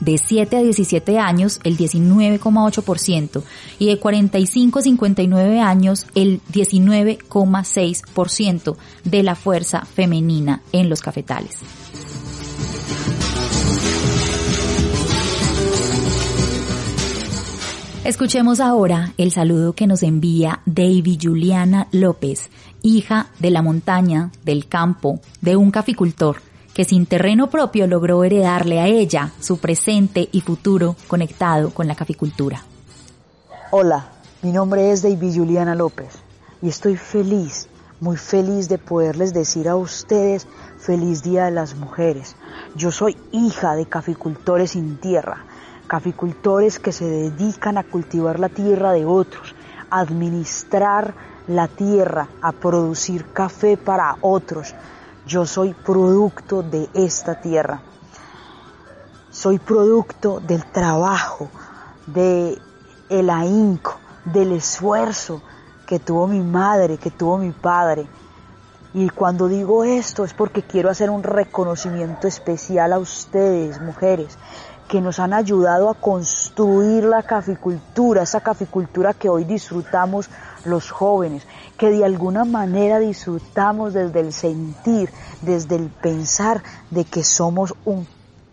De 0.00 0.18
7 0.18 0.58
a 0.58 0.62
17 0.62 1.18
años, 1.18 1.60
el 1.64 1.78
19,8%, 1.78 3.42
y 3.78 3.86
de 3.86 3.98
45 3.98 4.80
a 4.80 4.82
59 4.82 5.60
años, 5.60 6.04
el 6.14 6.42
19,6% 6.52 8.76
de 9.04 9.22
la 9.22 9.34
fuerza 9.34 9.86
femenina 9.86 10.60
en 10.72 10.90
los 10.90 11.00
cafetales. 11.00 11.62
Escuchemos 18.08 18.58
ahora 18.58 19.12
el 19.18 19.32
saludo 19.32 19.74
que 19.74 19.86
nos 19.86 20.02
envía 20.02 20.62
Davy 20.64 21.18
Juliana 21.20 21.88
López, 21.92 22.48
hija 22.80 23.26
de 23.38 23.50
la 23.50 23.60
montaña, 23.60 24.30
del 24.46 24.66
campo, 24.66 25.20
de 25.42 25.56
un 25.56 25.70
caficultor, 25.70 26.38
que 26.72 26.84
sin 26.84 27.04
terreno 27.04 27.50
propio 27.50 27.86
logró 27.86 28.24
heredarle 28.24 28.80
a 28.80 28.86
ella 28.86 29.32
su 29.40 29.58
presente 29.58 30.26
y 30.32 30.40
futuro 30.40 30.96
conectado 31.06 31.68
con 31.74 31.86
la 31.86 31.94
caficultura. 31.96 32.64
Hola, 33.72 34.08
mi 34.40 34.52
nombre 34.52 34.90
es 34.90 35.02
Davy 35.02 35.36
Juliana 35.36 35.74
López 35.74 36.08
y 36.62 36.70
estoy 36.70 36.96
feliz, 36.96 37.68
muy 38.00 38.16
feliz 38.16 38.70
de 38.70 38.78
poderles 38.78 39.34
decir 39.34 39.68
a 39.68 39.76
ustedes 39.76 40.46
feliz 40.78 41.22
Día 41.22 41.44
de 41.44 41.50
las 41.50 41.74
Mujeres. 41.74 42.36
Yo 42.74 42.90
soy 42.90 43.18
hija 43.32 43.74
de 43.74 43.84
caficultores 43.84 44.70
sin 44.70 44.96
tierra 44.96 45.44
caficultores 45.88 46.78
que 46.78 46.92
se 46.92 47.06
dedican 47.06 47.78
a 47.78 47.82
cultivar 47.82 48.38
la 48.38 48.48
tierra 48.50 48.92
de 48.92 49.06
otros, 49.06 49.54
a 49.90 50.00
administrar 50.00 51.14
la 51.48 51.66
tierra, 51.66 52.28
a 52.42 52.52
producir 52.52 53.32
café 53.32 53.76
para 53.76 54.16
otros. 54.20 54.74
Yo 55.26 55.46
soy 55.46 55.74
producto 55.74 56.62
de 56.62 56.88
esta 56.94 57.40
tierra. 57.40 57.80
Soy 59.30 59.58
producto 59.58 60.40
del 60.40 60.64
trabajo, 60.64 61.48
de 62.06 62.58
el 63.08 63.30
ahínco, 63.30 63.96
del 64.26 64.52
esfuerzo 64.52 65.42
que 65.86 65.98
tuvo 65.98 66.26
mi 66.26 66.40
madre, 66.40 66.98
que 66.98 67.10
tuvo 67.10 67.38
mi 67.38 67.50
padre. 67.50 68.06
Y 68.92 69.08
cuando 69.10 69.48
digo 69.48 69.84
esto 69.84 70.24
es 70.24 70.34
porque 70.34 70.62
quiero 70.62 70.90
hacer 70.90 71.08
un 71.08 71.22
reconocimiento 71.22 72.26
especial 72.26 72.92
a 72.92 72.98
ustedes, 72.98 73.80
mujeres, 73.80 74.38
que 74.88 75.00
nos 75.00 75.18
han 75.18 75.34
ayudado 75.34 75.90
a 75.90 75.94
construir 75.94 77.04
la 77.04 77.22
caficultura, 77.22 78.22
esa 78.22 78.40
caficultura 78.40 79.12
que 79.12 79.28
hoy 79.28 79.44
disfrutamos 79.44 80.30
los 80.64 80.90
jóvenes, 80.90 81.46
que 81.76 81.90
de 81.90 82.04
alguna 82.04 82.44
manera 82.44 82.98
disfrutamos 82.98 83.92
desde 83.92 84.20
el 84.20 84.32
sentir, 84.32 85.10
desde 85.42 85.76
el 85.76 85.90
pensar 85.90 86.62
de 86.90 87.04
que 87.04 87.22
somos 87.22 87.74
un 87.84 88.06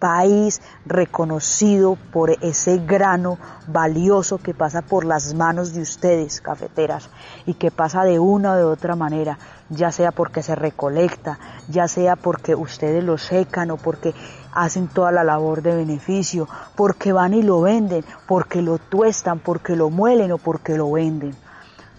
país 0.05 0.61
reconocido 0.85 1.97
por 2.13 2.29
ese 2.29 2.77
grano 2.77 3.39
valioso 3.65 4.37
que 4.37 4.53
pasa 4.53 4.83
por 4.83 5.03
las 5.03 5.33
manos 5.33 5.73
de 5.73 5.81
ustedes, 5.81 6.41
cafeteras, 6.41 7.09
y 7.47 7.55
que 7.55 7.71
pasa 7.71 8.03
de 8.03 8.19
una 8.19 8.51
o 8.51 8.55
de 8.55 8.63
otra 8.65 8.95
manera, 8.95 9.39
ya 9.71 9.91
sea 9.91 10.11
porque 10.11 10.43
se 10.43 10.53
recolecta, 10.53 11.39
ya 11.69 11.87
sea 11.87 12.15
porque 12.15 12.53
ustedes 12.53 13.03
lo 13.03 13.17
secan 13.17 13.71
o 13.71 13.77
porque 13.77 14.13
hacen 14.53 14.89
toda 14.89 15.11
la 15.11 15.23
labor 15.23 15.63
de 15.63 15.75
beneficio, 15.75 16.47
porque 16.75 17.11
van 17.11 17.33
y 17.33 17.41
lo 17.41 17.61
venden, 17.61 18.05
porque 18.27 18.61
lo 18.61 18.77
tuestan, 18.77 19.39
porque 19.39 19.75
lo 19.75 19.89
muelen 19.89 20.31
o 20.33 20.37
porque 20.37 20.77
lo 20.77 20.91
venden 20.91 21.35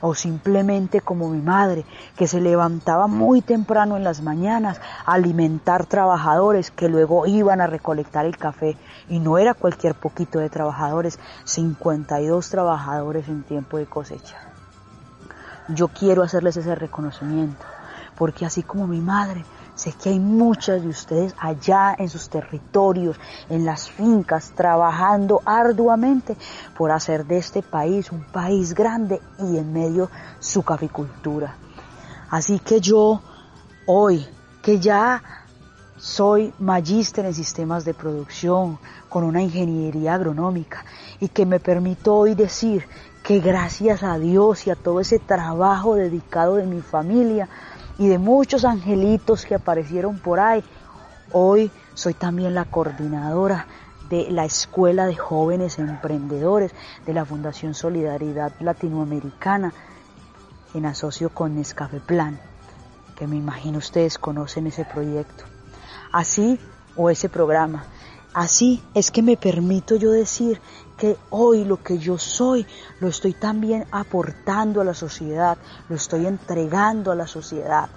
o 0.01 0.15
simplemente 0.15 1.01
como 1.01 1.31
mi 1.31 1.41
madre, 1.41 1.85
que 2.17 2.27
se 2.27 2.41
levantaba 2.41 3.07
muy 3.07 3.41
temprano 3.41 3.97
en 3.97 4.05
las 4.05 4.23
mañanas 4.23 4.81
a 5.05 5.15
alimentar 5.15 5.87
trabajadores 5.87 6.71
que 6.71 6.89
luego 6.89 7.27
iban 7.27 7.61
a 7.61 7.67
recolectar 7.67 8.27
el 8.27 8.37
café. 8.37 8.77
Y 9.09 9.19
no 9.19 9.39
era 9.39 9.55
cualquier 9.55 9.95
poquito 9.95 10.39
de 10.39 10.51
trabajadores, 10.51 11.19
52 11.45 12.51
trabajadores 12.51 13.29
en 13.29 13.43
tiempo 13.43 13.79
de 13.79 13.87
cosecha. 13.87 14.37
Yo 15.69 15.89
quiero 15.89 16.23
hacerles 16.23 16.57
ese 16.57 16.75
reconocimiento, 16.75 17.65
porque 18.17 18.47
así 18.47 18.63
como 18.63 18.87
mi 18.87 19.01
madre, 19.01 19.45
Sé 19.87 19.93
que 19.93 20.09
hay 20.09 20.19
muchas 20.19 20.83
de 20.83 20.89
ustedes 20.89 21.33
allá 21.39 21.95
en 21.97 22.09
sus 22.09 22.29
territorios, 22.29 23.21
en 23.49 23.65
las 23.65 23.89
fincas, 23.89 24.51
trabajando 24.57 25.41
arduamente 25.45 26.37
por 26.77 26.91
hacer 26.91 27.25
de 27.25 27.39
este 27.39 27.63
país 27.63 28.11
un 28.11 28.25
país 28.25 28.75
grande 28.75 29.21
y 29.39 29.57
en 29.57 29.73
medio 29.73 30.11
su 30.41 30.65
caficultura. 30.65 31.55
Así 32.31 32.59
que 32.59 32.81
yo 32.81 33.23
hoy, 33.87 34.27
que 34.61 34.81
ya 34.81 35.23
soy 35.97 36.53
magíster 36.59 37.25
en 37.25 37.35
sistemas 37.35 37.85
de 37.85 37.95
producción 37.95 38.81
con 39.09 39.23
una 39.23 39.41
ingeniería 39.41 40.15
agronómica 40.15 40.85
y 41.21 41.29
que 41.29 41.47
me 41.47 41.61
permito 41.61 42.13
hoy 42.13 42.35
decir 42.35 42.89
que 43.23 43.39
gracias 43.39 44.03
a 44.03 44.19
Dios 44.19 44.67
y 44.67 44.71
a 44.71 44.75
todo 44.75 44.99
ese 44.99 45.21
trabajo 45.21 45.95
dedicado 45.95 46.57
de 46.57 46.67
mi 46.67 46.81
familia, 46.81 47.49
y 47.99 48.09
de 48.09 48.19
muchos 48.19 48.65
angelitos 48.65 49.45
que 49.45 49.55
aparecieron 49.55 50.19
por 50.19 50.41
ahí. 50.41 50.63
Hoy 51.33 51.71
soy 51.95 52.15
también 52.15 52.55
la 52.55 52.65
coordinadora 52.65 53.67
de 54.09 54.31
la 54.31 54.45
Escuela 54.45 55.07
de 55.07 55.17
Jóvenes 55.17 55.79
Emprendedores 55.79 56.73
de 57.05 57.15
la 57.15 57.25
Fundación 57.25 57.75
Solidaridad 57.75 58.53
Latinoamericana 58.61 59.73
en 60.75 60.87
asocio 60.87 61.31
con 61.31 61.57
Nescafe 61.57 62.01
Plan, 62.01 62.39
que 63.17 63.27
me 63.27 63.37
imagino 63.37 63.79
ustedes 63.79 64.19
conocen 64.19 64.67
ese 64.67 64.85
proyecto. 64.85 65.45
Así, 66.13 66.61
o 66.97 67.11
ese 67.11 67.29
programa, 67.29 67.85
así 68.33 68.83
es 68.95 69.11
que 69.11 69.23
me 69.23 69.37
permito 69.37 69.97
yo 69.97 70.11
decir 70.13 70.61
que 70.97 71.17
hoy 71.31 71.65
lo 71.65 71.83
que 71.83 71.99
yo 71.99 72.19
soy 72.19 72.67
lo 73.01 73.09
estoy 73.09 73.35
también 73.35 73.87
aportando 73.91 74.81
a 74.81 74.85
la 74.85 74.95
sociedad, 74.95 75.59
lo 75.89 75.97
estoy 75.97 76.27
entregando 76.27 77.13
a 77.13 77.15
la 77.15 77.27
sociedad. 77.27 77.89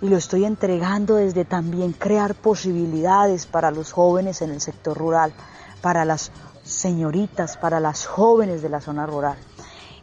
Y 0.00 0.08
lo 0.08 0.16
estoy 0.16 0.44
entregando 0.44 1.16
desde 1.16 1.44
también 1.44 1.92
crear 1.92 2.34
posibilidades 2.34 3.46
para 3.46 3.72
los 3.72 3.92
jóvenes 3.92 4.42
en 4.42 4.50
el 4.50 4.60
sector 4.60 4.96
rural, 4.96 5.32
para 5.80 6.04
las 6.04 6.30
señoritas, 6.62 7.56
para 7.56 7.80
las 7.80 8.06
jóvenes 8.06 8.62
de 8.62 8.68
la 8.68 8.80
zona 8.80 9.06
rural. 9.06 9.36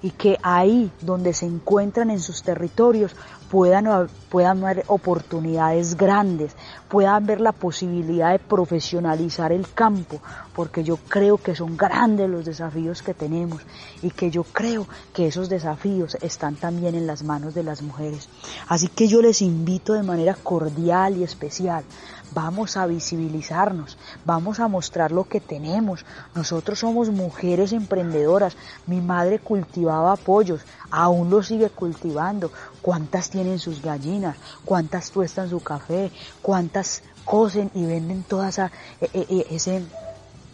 Y 0.02 0.12
que 0.12 0.38
ahí 0.44 0.92
donde 1.02 1.34
se 1.34 1.46
encuentran 1.46 2.10
en 2.10 2.20
sus 2.20 2.44
territorios 2.44 3.16
puedan, 3.56 4.10
puedan 4.28 4.62
haber 4.66 4.84
oportunidades 4.88 5.96
grandes, 5.96 6.52
puedan 6.90 7.26
ver 7.26 7.40
la 7.40 7.54
posibilidad 7.54 8.34
de 8.34 8.40
profesionalizar 8.40 9.54
el 9.54 9.66
campo, 9.74 10.20
porque 10.54 10.84
yo 10.84 10.98
creo 10.98 11.38
que 11.38 11.56
son 11.56 11.78
grandes 11.78 12.30
los 12.30 12.44
desafíos 12.44 13.02
que 13.02 13.14
tenemos 13.14 13.62
y 14.02 14.10
que 14.10 14.30
yo 14.30 14.44
creo 14.44 14.86
que 15.14 15.28
esos 15.28 15.48
desafíos 15.48 16.18
están 16.20 16.58
también 16.58 16.96
en 16.96 17.08
las 17.08 17.24
manos 17.24 17.54
de 17.54 17.64
las 17.64 17.82
mujeres. 17.82 18.28
Así 18.68 18.90
que 18.90 19.08
yo 19.08 19.22
les 19.22 19.42
invito 19.42 19.94
de 19.94 20.04
manera 20.04 20.36
cordial 20.36 21.16
y 21.16 21.24
especial 21.24 21.86
vamos 22.34 22.76
a 22.78 22.86
visibilizarnos, 22.86 23.98
vamos 24.26 24.60
a 24.60 24.68
mostrar 24.68 25.12
lo 25.12 25.24
que 25.24 25.40
tenemos. 25.40 26.06
Nosotros 26.36 26.80
somos 26.80 27.10
mujeres 27.10 27.72
emprendedoras. 27.72 28.58
Mi 28.88 29.02
madre 29.02 29.40
cultivaba 29.40 30.16
pollos, 30.18 30.62
aún 30.90 31.30
lo 31.30 31.44
sigue 31.44 31.70
cultivando. 31.70 32.52
¿Cuántas 32.82 33.30
tienen 33.30 33.60
sus 33.60 33.82
gallinas? 33.82 34.38
¿Cuántas 34.64 35.12
tuestan 35.12 35.50
su 35.50 35.60
café? 35.62 36.12
¿Cuántas 36.42 37.04
cosen 37.24 37.72
y 37.74 37.86
venden 37.86 38.24
toda 38.24 38.50
esa, 38.50 38.72
e, 39.02 39.10
e, 39.14 39.26
e, 39.30 39.56
ese 39.56 39.84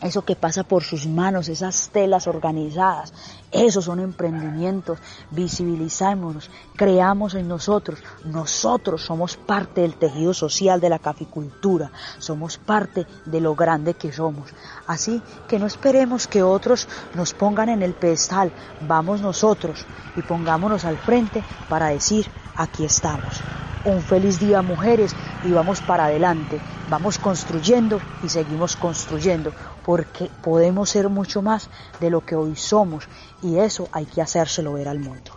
eso 0.02 0.24
que 0.24 0.36
pasa 0.36 0.64
por 0.64 0.84
sus 0.84 1.06
manos, 1.08 1.48
esas 1.48 1.90
telas 1.90 2.28
organizadas, 2.28 3.14
esos 3.52 3.86
son 3.86 4.00
emprendimientos, 4.00 4.98
visibilizámonos, 5.30 6.50
creamos 6.76 7.36
en 7.36 7.48
nosotros, 7.48 8.00
nosotros 8.26 9.04
somos 9.04 9.38
parte 9.38 9.82
del 9.82 9.96
tejido 9.96 10.34
social 10.34 10.82
de 10.82 10.90
la 10.90 11.00
caficultura, 11.00 11.92
somos 12.18 12.58
parte 12.58 13.06
de 13.26 13.42
lo 13.42 13.56
grande 13.56 13.94
que 13.94 14.12
somos. 14.12 14.50
Así 14.88 15.22
que 15.48 15.60
no 15.60 15.68
esperemos 15.68 16.28
que 16.28 16.44
otros 16.44 16.88
nos 17.14 17.34
pongan 17.34 17.70
en 17.70 17.84
el 17.84 17.94
pedestal, 17.94 18.52
vamos 18.88 19.22
nosotros 19.22 19.86
y 20.16 20.22
pongámonos 20.22 20.86
al 20.86 20.98
frente 20.98 21.44
para 21.70 21.88
decir, 21.88 22.28
aquí 22.56 22.86
estamos. 22.86 23.42
Un 23.86 24.02
feliz 24.02 24.40
día 24.40 24.62
mujeres 24.62 25.16
y 25.44 25.52
vamos 25.52 25.82
para 25.82 26.06
adelante, 26.06 26.60
vamos 26.92 27.18
construyendo 27.18 28.02
y 28.22 28.28
seguimos 28.28 28.76
construyendo 28.76 29.54
porque 29.86 30.30
podemos 30.44 30.90
ser 30.90 31.08
mucho 31.08 31.42
más 31.42 31.70
de 32.02 32.10
lo 32.10 32.26
que 32.26 32.36
hoy 32.36 32.58
somos 32.58 33.06
y 33.42 33.56
eso 33.56 33.88
hay 33.94 34.06
que 34.06 34.22
hacérselo 34.22 34.74
ver 34.74 34.90
al 34.90 35.00
mundo. 35.00 35.32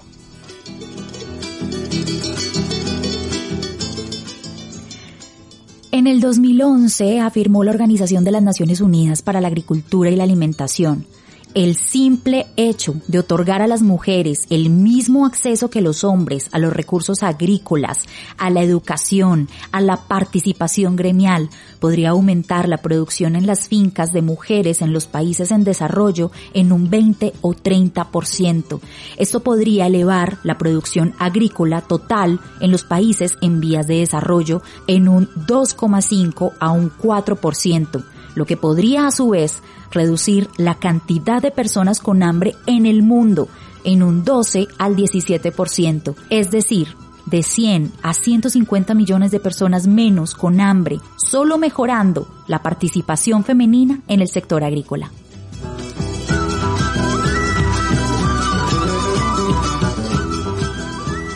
En 5.93 6.09
el 6.09 6.21
2011 6.21 7.21
afirmó 7.21 7.63
la 7.63 7.71
Organización 7.71 8.25
de 8.25 8.33
las 8.33 8.43
Naciones 8.43 8.81
Unidas 8.81 9.23
para 9.23 9.41
la 9.41 9.47
Agricultura 9.47 10.11
y 10.11 10.17
la 10.17 10.25
Alimentación 10.25 11.07
el 11.55 11.77
simple 11.77 12.47
hecho 12.57 12.97
de 13.07 13.21
otorgar 13.21 13.63
a 13.63 13.67
las 13.67 13.83
mujeres 13.83 14.47
el 14.51 14.71
mismo 14.71 15.25
acceso 15.25 15.71
que 15.71 15.81
los 15.81 16.03
hombres 16.03 16.49
a 16.53 16.59
los 16.59 16.73
recursos 16.73 17.23
agrícolas, 17.23 18.01
a 18.39 18.51
la 18.51 18.63
educación, 18.63 19.49
a 19.71 19.81
la 19.81 19.97
participación 19.97 20.97
gremial, 20.97 21.51
podría 21.79 22.11
aumentar 22.11 22.69
la 22.69 22.79
producción 22.79 23.37
en 23.37 23.47
las 23.47 23.69
fincas 23.69 24.13
de 24.13 24.23
mujeres 24.23 24.83
en 24.83 24.93
los 24.93 25.07
países 25.07 25.51
en 25.51 25.65
desarrollo 25.65 26.33
en 26.53 26.73
un 26.73 26.91
20 26.91 27.33
o 27.41 27.55
30%. 27.55 28.81
Esto 29.17 29.41
podría 29.41 29.87
elevar 29.87 30.39
la 30.43 30.59
producción 30.59 31.15
agrícola 31.19 31.81
total 31.81 32.41
en 32.61 32.73
los 32.73 32.83
países 32.85 33.37
en 33.41 33.61
vías 33.61 33.87
de 33.87 34.01
desarrollo 34.01 34.63
en 34.87 35.09
un 35.09 35.29
2,5 35.47 36.53
a 36.59 36.71
un 36.71 36.91
4%, 36.91 38.05
lo 38.35 38.47
que 38.47 38.57
podría 38.57 39.07
a 39.07 39.11
su 39.11 39.31
vez 39.31 39.63
reducir 39.91 40.49
la 40.57 40.75
cantidad 40.77 41.41
de 41.41 41.51
personas 41.51 42.01
con 42.01 42.23
hambre 42.23 42.55
en 42.67 42.87
el 42.87 43.03
mundo 43.03 43.49
en 43.85 44.03
un 44.03 44.25
12 44.25 44.69
al 44.79 44.97
17%, 44.97 46.15
es 46.31 46.51
decir, 46.51 46.89
de 47.27 47.43
100 47.43 47.93
a 48.03 48.15
150 48.15 48.95
millones 48.95 49.31
de 49.31 49.41
personas 49.41 49.87
menos 49.87 50.35
con 50.35 50.61
hambre, 50.61 51.01
solo 51.17 51.59
mejorando 51.59 52.29
la 52.49 52.63
participación 52.63 53.45
femenina 53.45 54.01
en 54.09 54.21
el 54.21 54.29
sector 54.29 54.65
agrícola. 54.65 55.11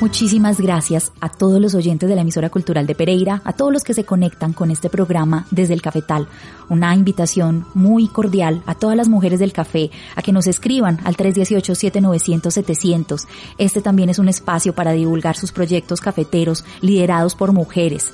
Muchísimas 0.08 0.58
gracias 0.58 1.12
a 1.20 1.28
todos 1.28 1.60
los 1.60 1.74
oyentes 1.74 2.08
de 2.08 2.14
la 2.14 2.22
emisora 2.22 2.48
cultural 2.48 2.86
de 2.86 2.94
Pereira, 2.94 3.42
a 3.44 3.52
todos 3.52 3.70
los 3.70 3.84
que 3.84 3.92
se 3.92 4.04
conectan 4.04 4.54
con 4.54 4.70
este 4.70 4.88
programa 4.88 5.46
desde 5.50 5.74
el 5.74 5.82
Cafetal. 5.82 6.28
Una 6.70 6.94
invitación 6.94 7.66
muy 7.74 8.08
cordial 8.08 8.62
a 8.64 8.74
todas 8.74 8.96
las 8.96 9.10
mujeres 9.10 9.38
del 9.38 9.52
café 9.52 9.90
a 10.16 10.22
que 10.22 10.32
nos 10.32 10.46
escriban 10.46 10.98
al 11.04 11.14
318-7900-700. 11.14 13.26
Este 13.58 13.82
también 13.82 14.08
es 14.08 14.18
un 14.18 14.30
espacio 14.30 14.74
para 14.74 14.92
divulgar 14.92 15.36
sus 15.36 15.52
proyectos 15.52 16.00
cafeteros 16.00 16.64
liderados 16.80 17.34
por 17.34 17.52
mujeres. 17.52 18.10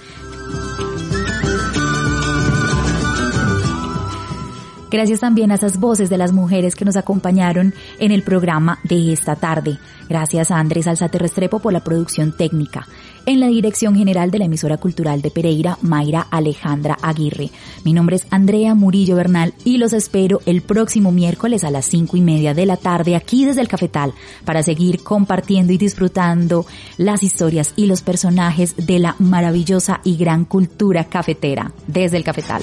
Gracias 4.95 5.19
también 5.19 5.51
a 5.51 5.57
esas 5.57 5.81
voces 5.81 6.09
de 6.09 6.17
las 6.17 6.33
mujeres 6.33 6.77
que 6.77 6.85
nos 6.85 6.95
acompañaron 6.95 7.75
en 7.99 8.13
el 8.13 8.23
programa 8.23 8.79
de 8.85 9.13
esta 9.13 9.35
tarde. 9.35 9.77
Gracias 10.09 10.53
a 10.53 10.61
Andrés 10.61 10.87
Alzate 10.87 11.19
Restrepo 11.19 11.59
por 11.59 11.73
la 11.73 11.83
producción 11.83 12.31
técnica. 12.31 12.87
En 13.27 13.41
la 13.41 13.49
dirección 13.49 13.97
general 13.97 14.31
de 14.31 14.39
la 14.39 14.45
emisora 14.45 14.77
cultural 14.77 15.21
de 15.21 15.33
Pereira, 15.33 15.79
Mayra 15.83 16.29
Alejandra 16.31 16.97
Aguirre. 17.03 17.51
Mi 17.85 17.93
nombre 17.93 18.15
es 18.15 18.27
Andrea 18.31 18.77
Murillo 18.77 19.17
Bernal 19.17 19.53
y 19.65 19.79
los 19.79 19.93
espero 19.93 20.41
el 20.47 20.63
próximo 20.63 21.11
miércoles 21.11 21.65
a 21.65 21.73
las 21.73 21.87
cinco 21.87 22.17
y 22.17 22.21
media 22.21 22.55
de 22.55 22.65
la 22.65 22.77
tarde 22.77 23.17
aquí 23.17 23.45
desde 23.45 23.63
el 23.63 23.69
Cafetal 23.69 24.15
para 24.45 24.63
seguir 24.63 25.03
compartiendo 25.03 25.73
y 25.73 25.77
disfrutando 25.77 26.67
las 26.99 27.25
historias 27.25 27.73
y 27.75 27.87
los 27.87 28.03
personajes 28.03 28.77
de 28.77 29.01
la 29.01 29.17
maravillosa 29.19 30.01
y 30.05 30.17
gran 30.17 30.45
cultura 30.45 31.03
cafetera 31.03 31.73
desde 31.89 32.17
el 32.17 32.23
Cafetal. 32.23 32.63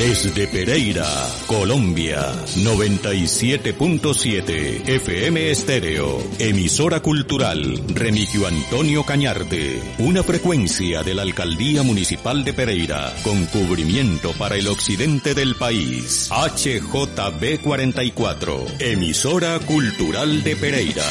Desde 0.00 0.46
Pereira, 0.46 1.04
Colombia, 1.46 2.32
97.7 2.56 4.88
FM 4.88 5.50
Estéreo, 5.50 6.26
emisora 6.38 7.00
cultural 7.00 7.78
Remigio 7.88 8.46
Antonio 8.46 9.04
Cañarte, 9.04 9.78
una 9.98 10.22
frecuencia 10.22 11.02
de 11.02 11.12
la 11.12 11.20
Alcaldía 11.20 11.82
Municipal 11.82 12.44
de 12.44 12.54
Pereira, 12.54 13.12
con 13.22 13.44
cubrimiento 13.44 14.32
para 14.32 14.56
el 14.56 14.68
occidente 14.68 15.34
del 15.34 15.54
país. 15.56 16.30
HJB 16.30 17.60
44, 17.60 18.64
emisora 18.78 19.58
cultural 19.58 20.42
de 20.42 20.56
Pereira. 20.56 21.04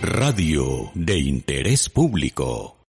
Radio 0.00 0.90
de 0.94 1.18
interés 1.18 1.90
público. 1.90 2.79